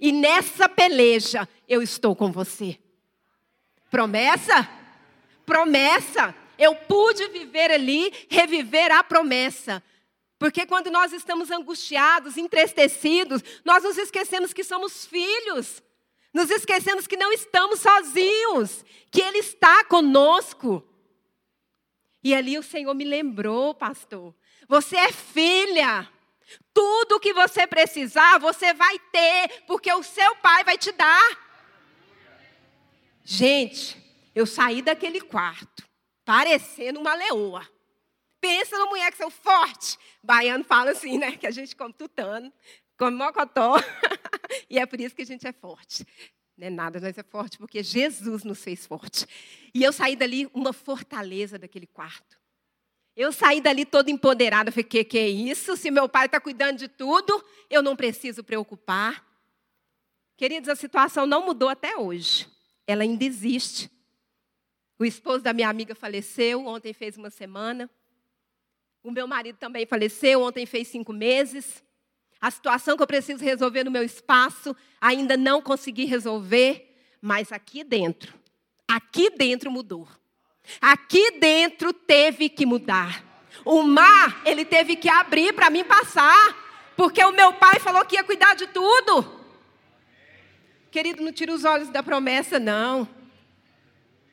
E 0.00 0.12
nessa 0.12 0.68
peleja 0.68 1.48
eu 1.68 1.82
estou 1.82 2.16
com 2.16 2.32
você. 2.32 2.78
Promessa? 3.90 4.68
Promessa. 5.44 6.34
Eu 6.58 6.74
pude 6.74 7.28
viver 7.28 7.70
ali, 7.70 8.12
reviver 8.28 8.90
a 8.92 9.04
promessa. 9.04 9.82
Porque 10.38 10.64
quando 10.64 10.90
nós 10.90 11.12
estamos 11.12 11.50
angustiados, 11.50 12.38
entristecidos, 12.38 13.42
nós 13.62 13.84
nos 13.84 13.98
esquecemos 13.98 14.54
que 14.54 14.64
somos 14.64 15.04
filhos. 15.04 15.82
Nos 16.32 16.50
esquecemos 16.50 17.06
que 17.06 17.16
não 17.16 17.32
estamos 17.32 17.80
sozinhos, 17.80 18.84
que 19.10 19.20
Ele 19.20 19.38
está 19.38 19.84
conosco. 19.84 20.82
E 22.22 22.34
ali 22.34 22.58
o 22.58 22.62
Senhor 22.62 22.94
me 22.94 23.04
lembrou, 23.04 23.74
pastor. 23.74 24.34
Você 24.68 24.96
é 24.96 25.12
filha. 25.12 26.08
Tudo 26.72 27.16
o 27.16 27.20
que 27.20 27.32
você 27.32 27.66
precisar, 27.66 28.38
você 28.38 28.72
vai 28.72 28.98
ter, 29.10 29.62
porque 29.66 29.92
o 29.92 30.02
seu 30.02 30.36
pai 30.36 30.64
vai 30.64 30.78
te 30.78 30.92
dar. 30.92 31.50
Gente, 33.24 33.96
eu 34.34 34.46
saí 34.46 34.82
daquele 34.82 35.20
quarto, 35.20 35.84
parecendo 36.24 37.00
uma 37.00 37.14
leoa. 37.14 37.66
Pensa 38.40 38.78
numa 38.78 38.88
mulher 38.88 39.10
que 39.10 39.18
sou 39.18 39.30
forte. 39.30 39.98
Baiano 40.22 40.64
fala 40.64 40.92
assim, 40.92 41.18
né? 41.18 41.36
Que 41.36 41.46
a 41.46 41.50
gente 41.50 41.76
come 41.76 41.92
tutano, 41.92 42.52
come 42.96 43.16
mocotó. 43.16 43.76
e 44.68 44.78
é 44.78 44.86
por 44.86 45.00
isso 45.00 45.14
que 45.14 45.22
a 45.22 45.26
gente 45.26 45.46
é 45.46 45.52
forte. 45.52 46.06
Não 46.56 46.66
é 46.66 46.70
nada, 46.70 47.00
nós 47.00 47.16
é 47.16 47.22
forte 47.22 47.58
porque 47.58 47.82
Jesus 47.82 48.44
nos 48.44 48.62
fez 48.62 48.86
forte. 48.86 49.26
E 49.74 49.82
eu 49.82 49.92
saí 49.92 50.16
dali 50.16 50.48
uma 50.54 50.72
fortaleza 50.72 51.58
daquele 51.58 51.86
quarto. 51.86 52.39
Eu 53.16 53.32
saí 53.32 53.60
dali 53.60 53.84
toda 53.84 54.10
empoderada. 54.10 54.70
Falei, 54.70 54.84
que 54.84 55.04
que 55.04 55.18
é 55.18 55.28
isso? 55.28 55.76
Se 55.76 55.90
meu 55.90 56.08
pai 56.08 56.26
está 56.26 56.40
cuidando 56.40 56.78
de 56.78 56.88
tudo, 56.88 57.44
eu 57.68 57.82
não 57.82 57.96
preciso 57.96 58.42
preocupar. 58.42 59.24
Queridos, 60.36 60.68
a 60.68 60.76
situação 60.76 61.26
não 61.26 61.44
mudou 61.44 61.68
até 61.68 61.96
hoje. 61.96 62.48
Ela 62.86 63.02
ainda 63.02 63.24
existe. 63.24 63.90
O 64.98 65.04
esposo 65.04 65.42
da 65.42 65.52
minha 65.52 65.68
amiga 65.68 65.94
faleceu, 65.94 66.66
ontem 66.66 66.92
fez 66.92 67.16
uma 67.16 67.30
semana. 67.30 67.90
O 69.02 69.10
meu 69.10 69.26
marido 69.26 69.56
também 69.56 69.86
faleceu, 69.86 70.42
ontem 70.42 70.66
fez 70.66 70.88
cinco 70.88 71.12
meses. 71.12 71.82
A 72.40 72.50
situação 72.50 72.96
que 72.96 73.02
eu 73.02 73.06
preciso 73.06 73.44
resolver 73.44 73.84
no 73.84 73.90
meu 73.90 74.02
espaço, 74.02 74.74
ainda 75.00 75.36
não 75.36 75.60
consegui 75.60 76.04
resolver, 76.04 76.96
mas 77.20 77.52
aqui 77.52 77.84
dentro, 77.84 78.34
aqui 78.88 79.30
dentro 79.30 79.70
mudou. 79.70 80.08
Aqui 80.80 81.38
dentro 81.38 81.92
teve 81.92 82.48
que 82.48 82.66
mudar. 82.66 83.24
O 83.64 83.82
mar, 83.82 84.40
ele 84.44 84.64
teve 84.64 84.96
que 84.96 85.08
abrir 85.08 85.52
para 85.52 85.70
mim 85.70 85.84
passar, 85.84 86.56
porque 86.96 87.22
o 87.24 87.32
meu 87.32 87.52
pai 87.54 87.78
falou 87.78 88.04
que 88.04 88.16
ia 88.16 88.24
cuidar 88.24 88.54
de 88.54 88.66
tudo. 88.66 89.40
Querido, 90.90 91.22
não 91.22 91.32
tira 91.32 91.52
os 91.52 91.64
olhos 91.64 91.88
da 91.88 92.02
promessa, 92.02 92.58
não. 92.58 93.08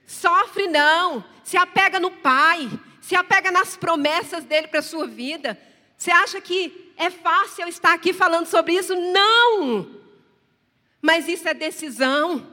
Sofre, 0.06 0.68
não. 0.68 1.24
Se 1.44 1.58
apega 1.58 2.00
no 2.00 2.12
pai. 2.12 2.68
Se 3.02 3.16
apega 3.16 3.52
nas 3.52 3.78
promessas 3.78 4.44
dele 4.44 4.68
para 4.68 4.80
a 4.80 4.84
sua 4.84 5.06
vida. 5.06 5.60
Você 5.98 6.12
acha 6.12 6.42
que 6.42 6.94
é 6.98 7.10
fácil 7.10 7.64
eu 7.64 7.68
estar 7.68 7.94
aqui 7.94 8.12
falando 8.12 8.48
sobre 8.48 8.74
isso? 8.74 8.96
Não! 8.96 9.92
Mas 11.02 11.28
isso 11.28 11.48
é 11.48 11.54
decisão. 11.54 12.46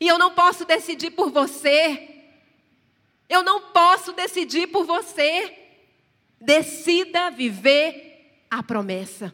E 0.00 0.08
eu 0.08 0.18
não 0.18 0.32
posso 0.32 0.64
decidir 0.64 1.10
por 1.12 1.30
você. 1.30 2.13
Eu 3.28 3.42
não 3.42 3.72
posso 3.72 4.12
decidir 4.12 4.66
por 4.68 4.84
você. 4.84 5.56
Decida 6.40 7.30
viver 7.30 8.44
a 8.50 8.62
promessa. 8.62 9.32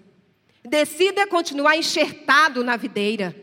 Decida 0.64 1.26
continuar 1.26 1.76
enxertado 1.76 2.62
na 2.62 2.76
videira. 2.76 3.34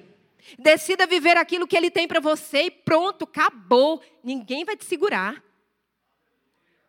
Decida 0.57 1.05
viver 1.05 1.35
aquilo 1.35 1.67
que 1.67 1.75
Ele 1.75 1.91
tem 1.91 2.07
para 2.07 2.19
você 2.19 2.63
e 2.63 2.71
pronto, 2.71 3.25
acabou. 3.25 4.01
Ninguém 4.23 4.63
vai 4.63 4.77
te 4.77 4.85
segurar. 4.85 5.43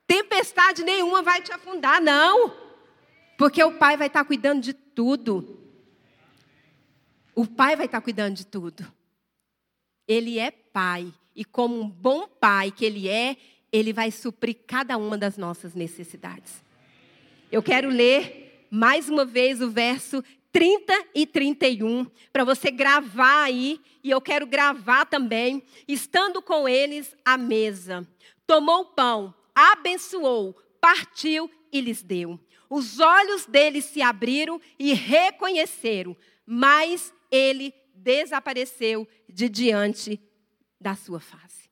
Tempestade 0.07 0.85
nenhuma 0.85 1.23
vai 1.23 1.43
te 1.43 1.53
afundar, 1.53 2.01
não. 2.01 2.55
Porque 3.37 3.63
o 3.63 3.77
Pai 3.77 3.97
vai 3.97 4.07
estar 4.07 4.25
cuidando 4.25 4.63
de 4.63 4.73
tudo. 4.73 5.59
O 7.35 7.47
Pai 7.47 7.77
vai 7.77 7.87
estar 7.87 8.01
cuidando 8.01 8.35
de 8.35 8.47
tudo. 8.47 8.91
Ele 10.07 10.39
é 10.39 10.51
Pai. 10.51 11.13
E 11.39 11.45
como 11.45 11.81
um 11.81 11.89
bom 11.89 12.27
Pai 12.27 12.73
que 12.73 12.85
Ele 12.85 13.09
é, 13.09 13.37
Ele 13.71 13.93
vai 13.93 14.11
suprir 14.11 14.57
cada 14.67 14.97
uma 14.97 15.17
das 15.17 15.39
nossas 15.39 15.73
necessidades. 15.73 16.65
Eu 17.53 17.63
quero 17.63 17.89
ler 17.89 18.67
mais 18.69 19.09
uma 19.09 19.25
vez 19.25 19.63
o 19.63 19.71
verso 19.71 20.21
30 20.51 20.93
e 21.15 21.25
31, 21.25 22.07
para 22.33 22.43
você 22.43 22.73
gravar 22.73 23.45
aí, 23.45 23.81
e 24.03 24.11
eu 24.11 24.21
quero 24.21 24.49
gravar 24.49 25.05
também, 25.05 25.63
estando 25.87 26.43
com 26.43 26.69
eles 26.69 27.15
à 27.25 27.39
mesa. 27.39 28.05
Tomou 28.45 28.81
o 28.81 28.87
pão, 28.87 29.33
abençoou, 29.55 30.61
partiu 30.81 31.49
e 31.71 31.81
lhes 31.81 32.03
deu. 32.03 32.41
Os 32.69 32.99
olhos 32.99 33.47
deles 33.47 33.85
se 33.85 34.03
abriram 34.03 34.61
e 34.77 34.93
reconheceram, 34.93 36.17
mas 36.45 37.15
ele 37.31 37.73
desapareceu 37.95 39.07
de 39.29 39.49
diante 39.49 40.21
da 40.81 40.95
sua 40.95 41.21
face. 41.21 41.69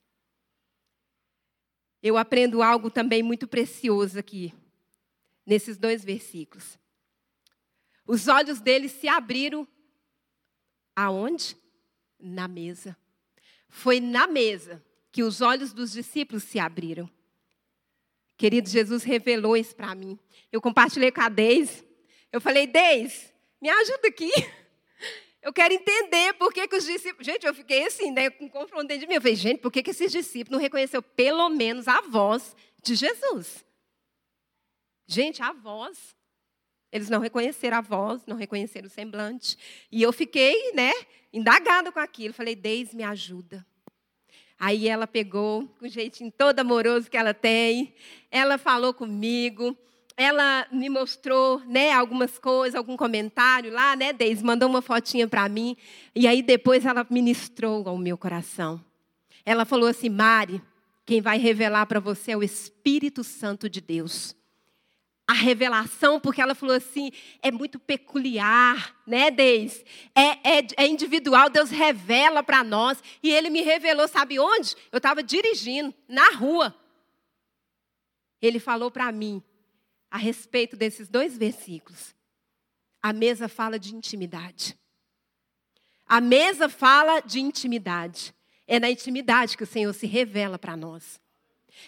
Eu 2.02 2.16
aprendo 2.16 2.62
algo 2.62 2.90
também 2.90 3.22
muito 3.22 3.48
precioso 3.48 4.18
aqui, 4.18 4.54
nesses 5.44 5.76
dois 5.76 6.04
versículos. 6.04 6.78
Os 8.06 8.28
olhos 8.28 8.60
deles 8.60 8.92
se 8.92 9.08
abriram 9.08 9.66
aonde? 10.94 11.56
Na 12.18 12.48
mesa. 12.48 12.96
Foi 13.68 14.00
na 14.00 14.26
mesa 14.26 14.82
que 15.12 15.22
os 15.22 15.40
olhos 15.40 15.72
dos 15.72 15.92
discípulos 15.92 16.44
se 16.44 16.58
abriram. 16.58 17.10
Querido, 18.36 18.68
Jesus 18.68 19.02
revelou 19.02 19.56
isso 19.56 19.74
para 19.74 19.94
mim. 19.94 20.18
Eu 20.52 20.60
compartilhei 20.60 21.10
com 21.10 21.20
a 21.20 21.28
Deise. 21.28 21.86
Eu 22.30 22.40
falei, 22.40 22.66
Deise, 22.66 23.32
me 23.60 23.68
ajuda 23.68 24.08
aqui. 24.08 24.30
Eu 25.42 25.52
quero 25.52 25.74
entender 25.74 26.32
por 26.34 26.52
que, 26.52 26.66
que 26.66 26.76
os 26.76 26.84
discípulos. 26.84 27.26
Gente, 27.26 27.46
eu 27.46 27.54
fiquei 27.54 27.86
assim, 27.86 28.10
né, 28.10 28.30
com 28.30 28.48
confronto 28.48 28.86
dentro 28.86 29.02
de 29.02 29.06
mim. 29.06 29.14
Eu 29.14 29.20
falei, 29.20 29.36
gente, 29.36 29.60
por 29.60 29.70
que, 29.70 29.82
que 29.82 29.90
esses 29.90 30.10
discípulos 30.10 30.50
não 30.50 30.58
reconheceram 30.58 31.04
pelo 31.14 31.48
menos 31.48 31.86
a 31.86 32.00
voz 32.00 32.56
de 32.82 32.94
Jesus? 32.94 33.64
Gente, 35.06 35.42
a 35.42 35.52
voz. 35.52 36.16
Eles 36.90 37.08
não 37.08 37.20
reconheceram 37.20 37.76
a 37.76 37.80
voz, 37.80 38.24
não 38.26 38.36
reconheceram 38.36 38.86
o 38.86 38.90
semblante. 38.90 39.56
E 39.90 40.02
eu 40.02 40.12
fiquei, 40.12 40.72
né, 40.72 40.92
indagada 41.32 41.92
com 41.92 42.00
aquilo. 42.00 42.34
Falei, 42.34 42.54
Deise, 42.54 42.96
me 42.96 43.02
ajuda. 43.02 43.64
Aí 44.58 44.88
ela 44.88 45.06
pegou, 45.06 45.68
com 45.78 45.84
o 45.84 45.88
jeitinho 45.88 46.32
todo 46.32 46.58
amoroso 46.58 47.10
que 47.10 47.16
ela 47.16 47.34
tem, 47.34 47.94
ela 48.30 48.56
falou 48.56 48.94
comigo, 48.94 49.76
ela 50.16 50.66
me 50.72 50.88
mostrou, 50.88 51.60
né, 51.66 51.92
algumas 51.92 52.38
coisas, 52.38 52.74
algum 52.74 52.96
comentário 52.96 53.72
lá, 53.72 53.94
né, 53.94 54.12
Deise, 54.12 54.42
mandou 54.42 54.68
uma 54.68 54.80
fotinha 54.80 55.28
para 55.28 55.48
mim, 55.48 55.76
e 56.14 56.26
aí 56.26 56.42
depois 56.42 56.86
ela 56.86 57.06
ministrou 57.10 57.86
ao 57.88 57.98
meu 57.98 58.16
coração. 58.16 58.82
Ela 59.44 59.64
falou 59.64 59.88
assim, 59.88 60.08
Mari, 60.08 60.62
quem 61.04 61.20
vai 61.20 61.38
revelar 61.38 61.86
para 61.86 62.00
você 62.00 62.32
é 62.32 62.36
o 62.36 62.42
Espírito 62.42 63.22
Santo 63.22 63.68
de 63.68 63.80
Deus 63.80 64.34
a 65.26 65.32
revelação, 65.32 66.20
porque 66.20 66.40
ela 66.40 66.54
falou 66.54 66.76
assim, 66.76 67.10
é 67.42 67.50
muito 67.50 67.80
peculiar, 67.80 68.94
né, 69.04 69.28
Deis? 69.28 69.84
É, 70.14 70.58
é, 70.58 70.66
é 70.76 70.86
individual, 70.86 71.50
Deus 71.50 71.68
revela 71.68 72.44
para 72.44 72.62
nós. 72.62 73.02
E 73.22 73.30
ele 73.30 73.50
me 73.50 73.62
revelou, 73.62 74.06
sabe 74.06 74.38
onde? 74.38 74.76
Eu 74.92 74.98
estava 74.98 75.24
dirigindo, 75.24 75.92
na 76.08 76.30
rua. 76.30 76.72
Ele 78.40 78.60
falou 78.60 78.88
para 78.88 79.10
mim, 79.10 79.42
a 80.10 80.16
respeito 80.16 80.76
desses 80.76 81.08
dois 81.08 81.36
versículos. 81.36 82.14
A 83.02 83.12
mesa 83.12 83.48
fala 83.48 83.78
de 83.78 83.94
intimidade. 83.94 84.76
A 86.06 86.20
mesa 86.20 86.68
fala 86.68 87.20
de 87.20 87.40
intimidade. 87.40 88.34
É 88.66 88.80
na 88.80 88.90
intimidade 88.90 89.56
que 89.56 89.62
o 89.62 89.66
Senhor 89.66 89.92
se 89.92 90.06
revela 90.06 90.58
para 90.58 90.76
nós. 90.76 91.20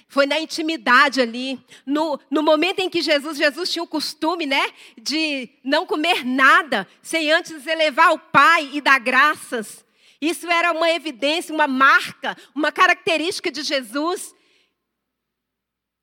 Foi 0.07 0.27
na 0.27 0.39
intimidade 0.39 1.21
ali, 1.21 1.59
no, 1.87 2.21
no 2.31 2.43
momento 2.43 2.81
em 2.81 2.91
que 2.91 3.01
Jesus, 3.01 3.39
Jesus 3.39 3.71
tinha 3.71 3.83
o 3.83 3.89
costume, 3.89 4.47
né, 4.47 4.71
de 5.01 5.49
não 5.65 5.87
comer 5.87 6.25
nada 6.25 6.87
sem 7.03 7.33
antes 7.33 7.67
elevar 7.67 8.13
o 8.13 8.19
Pai 8.19 8.71
e 8.73 8.81
dar 8.81 8.99
graças. 8.99 9.85
Isso 10.21 10.49
era 10.51 10.73
uma 10.73 10.91
evidência, 10.91 11.55
uma 11.55 11.69
marca, 11.69 12.37
uma 12.55 12.73
característica 12.73 13.51
de 13.51 13.63
Jesus. 13.63 14.35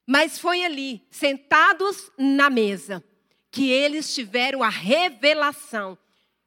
Mas 0.06 0.38
foi 0.38 0.64
ali, 0.64 1.06
sentados 1.10 2.12
na 2.18 2.50
mesa, 2.50 3.04
que 3.50 3.70
eles 3.72 4.14
tiveram 4.14 4.62
a 4.62 4.70
revelação 4.70 5.98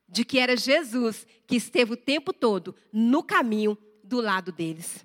de 0.08 0.24
que 0.24 0.38
era 0.38 0.56
Jesus 0.56 1.26
que 1.46 1.56
esteve 1.56 1.92
o 1.92 1.96
tempo 1.96 2.32
todo 2.32 2.74
no 2.92 3.22
caminho 3.22 3.76
do 4.04 4.20
lado 4.20 4.52
deles. 4.52 5.04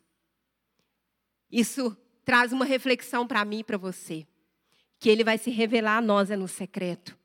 Isso 1.52 1.96
traz 2.24 2.54
uma 2.54 2.66
reflexão 2.66 3.28
para 3.28 3.44
mim 3.44 3.60
e 3.60 3.64
para 3.64 3.78
você. 3.78 4.26
Que 5.00 5.10
Ele 5.10 5.24
vai 5.24 5.38
se 5.38 5.50
revelar 5.50 5.98
a 5.98 6.02
nós 6.02 6.32
é 6.32 6.36
no 6.36 6.48
secreto, 6.48 7.18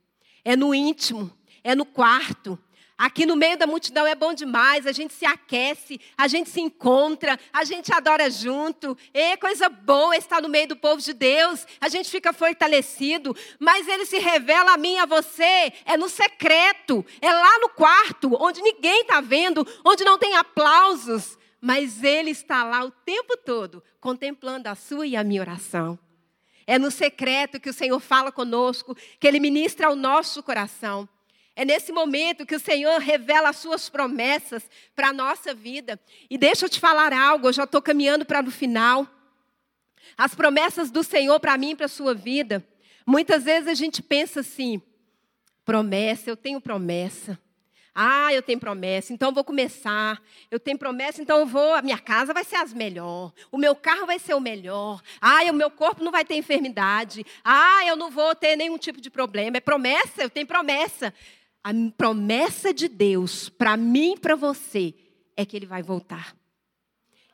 é 0.45 0.57
no 0.57 0.75
íntimo, 0.75 1.31
é 1.63 1.75
no 1.75 1.87
quarto, 1.87 2.59
Aqui 2.99 3.25
no 3.25 3.37
meio 3.37 3.57
da 3.57 3.65
multidão 3.65 4.05
é 4.09 4.15
bom 4.17 4.35
demais, 4.35 4.85
a 4.85 4.91
gente 4.91 5.15
se 5.15 5.25
aquece, 5.25 6.01
a 6.17 6.27
gente 6.27 6.51
se 6.51 6.61
encontra, 6.61 7.39
a 7.53 7.63
gente 7.63 7.93
adora 7.95 8.29
junto. 8.29 8.99
É 9.15 9.37
coisa 9.37 9.69
boa 9.69 10.17
estar 10.17 10.43
no 10.43 10.49
meio 10.49 10.67
do 10.67 10.77
povo 10.77 11.01
de 11.01 11.13
Deus, 11.13 11.65
a 11.81 11.89
gente 11.89 12.11
fica 12.11 12.33
fortalecido, 12.33 13.37
mas 13.61 13.87
ele 13.87 14.05
se 14.05 14.19
revela 14.19 14.73
a 14.73 14.77
mim 14.77 14.95
e 14.95 14.99
a 14.99 15.07
você, 15.07 15.73
é 15.85 15.97
no 15.97 16.09
secreto, 16.09 17.07
é 17.21 17.33
lá 17.33 17.61
no 17.61 17.69
quarto, 17.69 18.37
onde 18.41 18.61
ninguém 18.61 19.03
está 19.03 19.21
vendo, 19.21 19.65
onde 19.85 20.03
não 20.03 20.19
tem 20.19 20.35
aplausos, 20.35 21.39
mas 21.61 22.03
ele 22.03 22.31
está 22.33 22.65
lá 22.65 22.85
o 22.85 22.91
tempo 22.91 23.37
todo, 23.37 23.81
contemplando 24.01 24.69
a 24.69 24.75
sua 24.75 25.07
e 25.07 25.15
a 25.15 25.23
minha 25.23 25.41
oração. 25.41 25.97
É 26.67 26.81
no 26.81 26.91
secreto 26.91 27.61
que 27.61 27.71
o 27.71 27.73
Senhor 27.73 28.01
fala 28.01 28.33
conosco, 28.33 28.97
que 29.21 29.27
ele 29.29 29.39
ministra 29.39 29.87
ao 29.87 29.95
nosso 29.95 30.43
coração. 30.43 31.09
É 31.59 31.65
nesse 31.65 31.91
momento 31.91 32.47
que 32.47 32.55
o 32.55 32.61
Senhor 32.61 33.01
revela 33.01 33.49
as 33.49 33.57
suas 33.57 33.89
promessas 33.89 34.71
para 34.95 35.09
a 35.09 35.13
nossa 35.13 35.53
vida. 35.53 35.99
E 36.31 36.39
deixa 36.39 36.67
eu 36.67 36.69
te 36.69 36.79
falar 36.79 37.13
algo, 37.13 37.49
eu 37.49 37.53
já 37.53 37.65
estou 37.65 37.83
caminhando 37.83 38.25
para 38.25 38.47
o 38.47 38.51
final. 38.53 39.05
As 40.17 40.37
promessas 40.37 40.89
do 40.89 41.03
Senhor 41.03 41.41
para 41.41 41.59
mim 41.59 41.71
e 41.71 41.75
para 41.75 41.87
a 41.87 41.89
sua 41.89 42.15
vida. 42.15 42.65
Muitas 43.05 43.43
vezes 43.43 43.67
a 43.67 43.75
gente 43.75 44.01
pensa 44.01 44.39
assim: 44.39 44.81
promessa, 45.65 46.31
eu 46.31 46.37
tenho 46.37 46.61
promessa. 46.61 47.37
Ah, 47.93 48.33
eu 48.33 48.41
tenho 48.41 48.61
promessa, 48.61 49.13
então 49.13 49.31
eu 49.31 49.35
vou 49.35 49.43
começar. 49.43 50.23
Eu 50.53 50.61
tenho 50.61 50.79
promessa, 50.79 51.21
então 51.21 51.41
eu 51.41 51.47
vou. 51.47 51.75
A 51.75 51.83
minha 51.83 51.99
casa 51.99 52.33
vai 52.33 52.45
ser 52.45 52.55
as 52.55 52.73
melhor. 52.73 53.33
O 53.51 53.59
meu 53.59 53.75
carro 53.75 54.07
vai 54.07 54.21
ser 54.21 54.35
o 54.35 54.41
melhor. 54.41 55.03
Ah, 55.21 55.41
o 55.51 55.53
meu 55.53 55.69
corpo 55.69 56.05
não 56.05 56.13
vai 56.13 56.25
ter 56.25 56.37
enfermidade. 56.37 57.27
Ah, 57.43 57.85
eu 57.85 57.97
não 57.97 58.09
vou 58.09 58.37
ter 58.37 58.55
nenhum 58.55 58.79
tipo 58.79 59.01
de 59.01 59.11
problema. 59.11 59.57
É 59.57 59.61
promessa, 59.61 60.23
eu 60.23 60.31
tenho 60.31 60.47
promessa. 60.47 61.13
A 61.69 61.73
promessa 61.99 62.73
de 62.73 62.89
Deus 62.89 63.51
para 63.51 63.77
mim 63.77 64.15
e 64.15 64.19
para 64.19 64.35
você 64.35 64.95
é 65.37 65.45
que 65.45 65.55
ele 65.55 65.67
vai 65.67 65.83
voltar. 65.83 66.35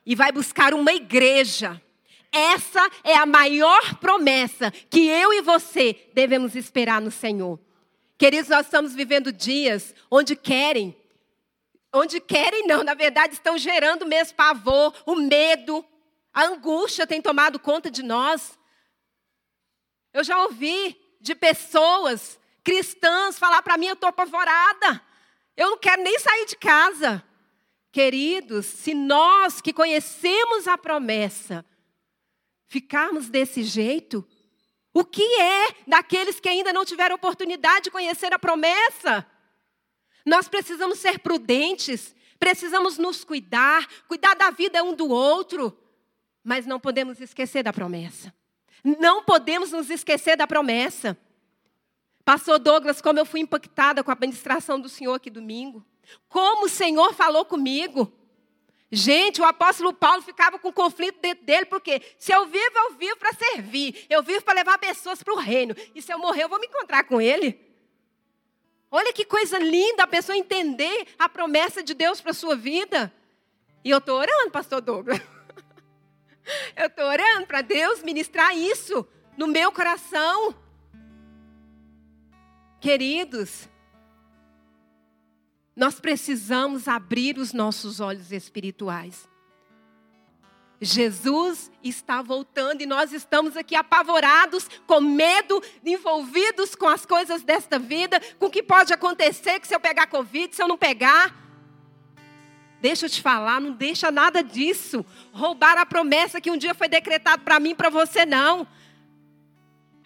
E 0.05 0.13
vai 0.13 0.29
buscar 0.29 0.73
uma 0.73 0.91
igreja. 0.91 1.81
Essa 2.33 2.85
é 3.01 3.15
a 3.15 3.25
maior 3.25 3.95
promessa 3.95 4.71
que 4.89 5.07
eu 5.07 5.31
e 5.31 5.41
você 5.41 6.09
devemos 6.13 6.53
esperar 6.53 6.99
no 6.99 7.11
Senhor. 7.11 7.57
Queridos, 8.17 8.49
nós 8.49 8.65
estamos 8.65 8.93
vivendo 8.93 9.31
dias 9.31 9.95
onde 10.11 10.35
querem, 10.35 10.93
onde 11.93 12.19
querem 12.19 12.67
não, 12.67 12.83
na 12.83 12.93
verdade 12.93 13.35
estão 13.35 13.57
gerando 13.57 14.05
mesmo 14.05 14.35
pavor, 14.35 14.93
o 15.05 15.15
medo, 15.15 15.85
a 16.33 16.43
angústia 16.43 17.07
tem 17.07 17.21
tomado 17.21 17.57
conta 17.57 17.89
de 17.89 18.03
nós. 18.03 18.59
Eu 20.13 20.25
já 20.25 20.43
ouvi 20.43 20.99
de 21.21 21.33
pessoas 21.33 22.37
cristãs 22.65 23.37
falar 23.37 23.61
para 23.61 23.77
mim, 23.77 23.85
eu 23.85 23.93
estou 23.93 24.09
apavorada. 24.09 25.01
Eu 25.55 25.69
não 25.69 25.77
quero 25.77 26.01
nem 26.01 26.17
sair 26.19 26.47
de 26.47 26.57
casa. 26.57 27.23
Queridos, 27.91 28.65
se 28.65 28.93
nós 28.93 29.61
que 29.61 29.71
conhecemos 29.71 30.67
a 30.67 30.77
promessa 30.77 31.63
ficarmos 32.67 33.29
desse 33.29 33.63
jeito, 33.63 34.27
o 34.93 35.05
que 35.05 35.23
é 35.39 35.75
daqueles 35.87 36.39
que 36.39 36.49
ainda 36.49 36.73
não 36.73 36.83
tiveram 36.83 37.15
oportunidade 37.15 37.85
de 37.85 37.91
conhecer 37.91 38.33
a 38.33 38.39
promessa? 38.39 39.25
Nós 40.25 40.49
precisamos 40.49 40.99
ser 40.99 41.19
prudentes, 41.19 42.15
precisamos 42.39 42.97
nos 42.97 43.23
cuidar, 43.23 43.87
cuidar 44.07 44.33
da 44.33 44.49
vida 44.49 44.83
um 44.83 44.93
do 44.93 45.07
outro, 45.07 45.77
mas 46.43 46.65
não 46.65 46.79
podemos 46.79 47.21
esquecer 47.21 47.63
da 47.63 47.71
promessa. 47.71 48.33
Não 48.83 49.23
podemos 49.23 49.71
nos 49.71 49.89
esquecer 49.89 50.35
da 50.35 50.47
promessa. 50.47 51.17
Pastor 52.25 52.57
Douglas, 52.57 53.01
como 53.01 53.19
eu 53.19 53.25
fui 53.25 53.39
impactada 53.39 54.03
com 54.03 54.09
a 54.09 54.15
administração 54.15 54.79
do 54.79 54.89
Senhor 54.89 55.13
aqui 55.13 55.29
domingo. 55.29 55.85
Como 56.27 56.65
o 56.65 56.69
Senhor 56.69 57.13
falou 57.13 57.45
comigo. 57.45 58.11
Gente, 58.91 59.41
o 59.41 59.45
apóstolo 59.45 59.93
Paulo 59.93 60.23
ficava 60.23 60.57
com 60.57 60.73
conflito 60.73 61.19
dentro 61.21 61.45
dele, 61.45 61.65
porque 61.65 62.01
se 62.17 62.31
eu 62.31 62.47
vivo, 62.47 62.71
eu 62.75 62.93
vivo 62.93 63.17
para 63.17 63.31
servir. 63.33 64.07
Eu 64.09 64.23
vivo 64.23 64.43
para 64.43 64.55
levar 64.55 64.79
pessoas 64.79 65.21
para 65.21 65.35
o 65.35 65.37
reino. 65.37 65.75
E 65.93 66.01
se 66.01 66.11
eu 66.11 66.17
morrer, 66.17 66.45
eu 66.45 66.49
vou 66.49 66.59
me 66.59 66.65
encontrar 66.65 67.03
com 67.03 67.21
ele. 67.21 67.59
Olha 68.89 69.13
que 69.13 69.25
coisa 69.25 69.59
linda 69.59 70.03
a 70.03 70.07
pessoa 70.07 70.35
entender 70.35 71.07
a 71.19 71.29
promessa 71.29 71.83
de 71.83 71.93
Deus 71.93 72.21
para 72.21 72.31
a 72.31 72.35
sua 72.35 72.55
vida. 72.55 73.13
E 73.83 73.91
eu 73.91 73.99
estou 73.99 74.17
orando, 74.17 74.49
pastor 74.49 74.81
Douglas. 74.81 75.21
Eu 76.75 76.85
estou 76.85 77.05
orando 77.05 77.47
para 77.47 77.61
Deus 77.61 78.03
ministrar 78.03 78.55
isso 78.55 79.07
no 79.35 79.47
meu 79.47 79.71
coração. 79.71 80.55
Queridos, 82.85 83.67
nós 85.75 85.99
precisamos 85.99 86.87
abrir 86.87 87.39
os 87.39 87.51
nossos 87.51 87.99
olhos 87.99 88.31
espirituais. 88.31 89.27
Jesus 90.79 91.71
está 91.83 92.21
voltando 92.21 92.81
e 92.81 92.85
nós 92.85 93.11
estamos 93.11 93.57
aqui 93.57 93.75
apavorados, 93.75 94.69
com 94.85 95.01
medo, 95.01 95.63
envolvidos 95.83 96.75
com 96.75 96.87
as 96.87 97.07
coisas 97.07 97.41
desta 97.41 97.79
vida, 97.79 98.21
com 98.37 98.45
o 98.45 98.51
que 98.51 98.61
pode 98.61 98.93
acontecer, 98.93 99.59
que 99.59 99.67
se 99.67 99.73
eu 99.73 99.79
pegar 99.79 100.05
Covid, 100.05 100.55
se 100.55 100.61
eu 100.61 100.67
não 100.67 100.77
pegar. 100.77 101.35
Deixa 102.79 103.07
eu 103.07 103.09
te 103.09 103.19
falar, 103.19 103.59
não 103.59 103.71
deixa 103.71 104.11
nada 104.11 104.43
disso. 104.43 105.03
Roubar 105.33 105.75
a 105.79 105.87
promessa 105.87 106.39
que 106.39 106.51
um 106.51 106.57
dia 106.57 106.75
foi 106.75 106.87
decretado 106.87 107.41
para 107.41 107.59
mim 107.59 107.73
para 107.73 107.89
você, 107.89 108.27
não. 108.27 108.67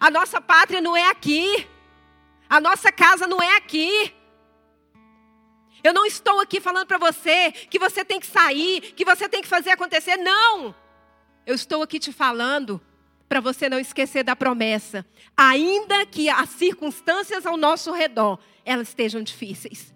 A 0.00 0.10
nossa 0.10 0.40
pátria 0.40 0.80
não 0.80 0.96
é 0.96 1.10
aqui. 1.10 1.68
A 2.50 2.60
nossa 2.60 2.90
casa 2.90 3.28
não 3.28 3.40
é 3.40 3.56
aqui. 3.56 4.12
Eu 5.84 5.94
não 5.94 6.04
estou 6.04 6.40
aqui 6.40 6.60
falando 6.60 6.88
para 6.88 6.98
você 6.98 7.52
que 7.52 7.78
você 7.78 8.04
tem 8.04 8.18
que 8.18 8.26
sair, 8.26 8.80
que 8.96 9.04
você 9.04 9.28
tem 9.28 9.40
que 9.40 9.46
fazer 9.46 9.70
acontecer. 9.70 10.16
Não! 10.16 10.74
Eu 11.46 11.54
estou 11.54 11.80
aqui 11.80 12.00
te 12.00 12.12
falando 12.12 12.80
para 13.28 13.40
você 13.40 13.68
não 13.68 13.78
esquecer 13.78 14.24
da 14.24 14.34
promessa. 14.34 15.06
Ainda 15.36 16.04
que 16.04 16.28
as 16.28 16.48
circunstâncias 16.50 17.46
ao 17.46 17.56
nosso 17.56 17.92
redor 17.92 18.40
elas 18.64 18.88
estejam 18.88 19.22
difíceis. 19.22 19.94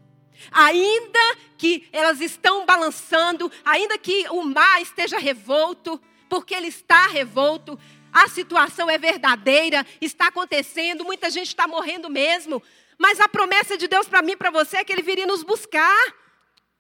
Ainda 0.53 1.37
que 1.59 1.88
elas 1.93 2.21
estão 2.21 2.64
balançando, 2.64 3.51
ainda 3.64 3.99
que 3.99 4.29
o 4.31 4.45
mar 4.45 4.81
esteja 4.81 5.19
revolto, 5.19 6.01
porque 6.29 6.55
ele 6.55 6.69
está 6.69 7.09
revolto, 7.09 7.79
a 8.14 8.29
situação 8.29 8.88
é 8.88 8.96
verdadeira, 8.96 9.85
está 10.00 10.29
acontecendo, 10.29 11.05
muita 11.05 11.29
gente 11.29 11.48
está 11.48 11.66
morrendo 11.66 12.09
mesmo. 12.09 12.62
Mas 12.96 13.18
a 13.18 13.29
promessa 13.29 13.77
de 13.77 13.88
Deus 13.88 14.07
para 14.07 14.22
mim 14.22 14.33
e 14.33 14.37
para 14.37 14.53
você 14.53 14.77
é 14.77 14.85
que 14.85 14.92
Ele 14.92 15.03
viria 15.03 15.27
nos 15.27 15.42
buscar. 15.42 16.14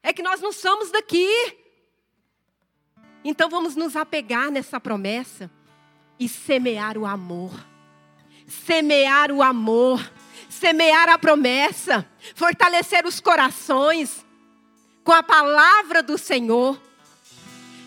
É 0.00 0.12
que 0.12 0.22
nós 0.22 0.40
não 0.40 0.52
somos 0.52 0.92
daqui. 0.92 1.28
Então 3.24 3.50
vamos 3.50 3.74
nos 3.74 3.96
apegar 3.96 4.48
nessa 4.48 4.78
promessa 4.78 5.50
e 6.20 6.28
semear 6.28 6.96
o 6.96 7.04
amor. 7.04 7.52
Semear 8.46 9.32
o 9.32 9.42
amor. 9.42 10.08
Semear 10.48 11.08
a 11.08 11.18
promessa. 11.18 12.08
Fortalecer 12.36 13.04
os 13.04 13.18
corações 13.18 14.24
com 15.02 15.10
a 15.10 15.22
palavra 15.22 16.00
do 16.00 16.16
Senhor. 16.16 16.80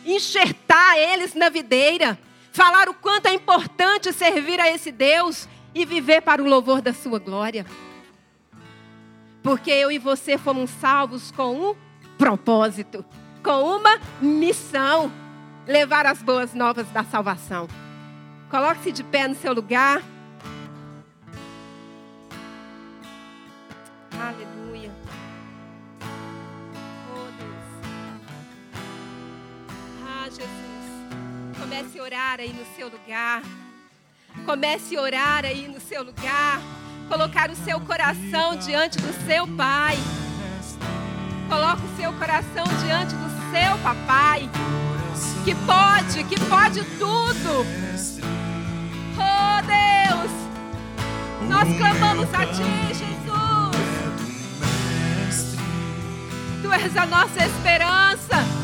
Enxertar 0.05 0.97
eles 0.97 1.33
na 1.33 1.47
videira 1.47 2.19
falar 2.57 2.89
o 2.89 2.93
quanto 2.95 3.27
é 3.27 3.33
importante 3.35 4.11
servir 4.11 4.59
a 4.59 4.67
esse 4.67 4.91
Deus 4.91 5.47
e 5.75 5.85
viver 5.85 6.21
para 6.21 6.41
o 6.41 6.47
louvor 6.47 6.81
da 6.81 6.91
sua 6.91 7.19
glória. 7.19 7.63
Porque 9.43 9.69
eu 9.69 9.91
e 9.91 9.99
você 9.99 10.39
fomos 10.39 10.71
salvos 10.71 11.31
com 11.31 11.69
um 11.69 11.75
propósito, 12.17 13.05
com 13.43 13.77
uma 13.77 13.99
missão: 14.19 15.11
levar 15.67 16.07
as 16.07 16.23
boas 16.23 16.55
novas 16.55 16.87
da 16.87 17.03
salvação. 17.03 17.67
Coloque-se 18.49 18.91
de 18.91 19.03
pé 19.03 19.27
no 19.27 19.35
seu 19.35 19.53
lugar. 19.53 20.01
Aleluia. 24.19 24.66
Comece 31.67 31.99
a 31.99 32.03
orar 32.03 32.39
aí 32.39 32.53
no 32.53 32.65
seu 32.77 32.87
lugar. 32.87 33.41
Comece 34.45 34.95
a 34.95 35.01
orar 35.01 35.43
aí 35.43 35.67
no 35.67 35.81
seu 35.81 36.01
lugar. 36.01 36.61
Colocar 37.09 37.51
o 37.51 37.55
seu 37.57 37.77
coração 37.81 38.55
diante 38.55 38.97
do 38.99 39.11
seu 39.25 39.45
Pai. 39.45 39.97
Coloque 41.49 41.81
o 41.83 41.97
seu 41.97 42.13
coração 42.13 42.63
diante 42.81 43.13
do 43.15 43.29
seu 43.51 43.77
papai. 43.83 44.49
Que 45.43 45.53
pode, 45.55 46.23
que 46.23 46.39
pode 46.45 46.85
tudo. 46.97 47.65
Oh 49.17 49.61
Deus, 49.67 50.31
nós 51.49 51.77
clamamos 51.77 52.33
a 52.33 52.45
Ti, 52.45 52.93
Jesus. 52.93 53.77
Tu 56.61 56.71
és 56.71 56.95
a 56.95 57.05
nossa 57.05 57.45
esperança. 57.45 58.56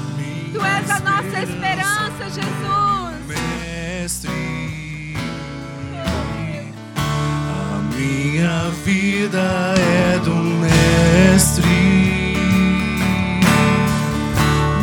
Tu 0.54 0.60
és 0.64 0.90
a 0.92 1.00
nossa 1.00 1.40
esperança, 1.42 2.30
Jesus. 2.30 3.26
Mestre, 3.28 4.30
a 6.96 7.82
minha 7.96 8.70
vida 8.86 9.74
é 9.80 10.20
do 10.20 10.36
Mestre. 10.36 11.64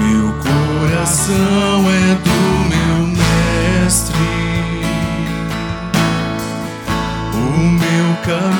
Meu 0.00 0.32
coração 0.42 1.84
é 1.88 2.14
do 2.24 2.40
meu 2.68 2.96
Mestre. 3.16 4.16
O 7.32 7.38
meu 7.60 8.16
caminho 8.24 8.59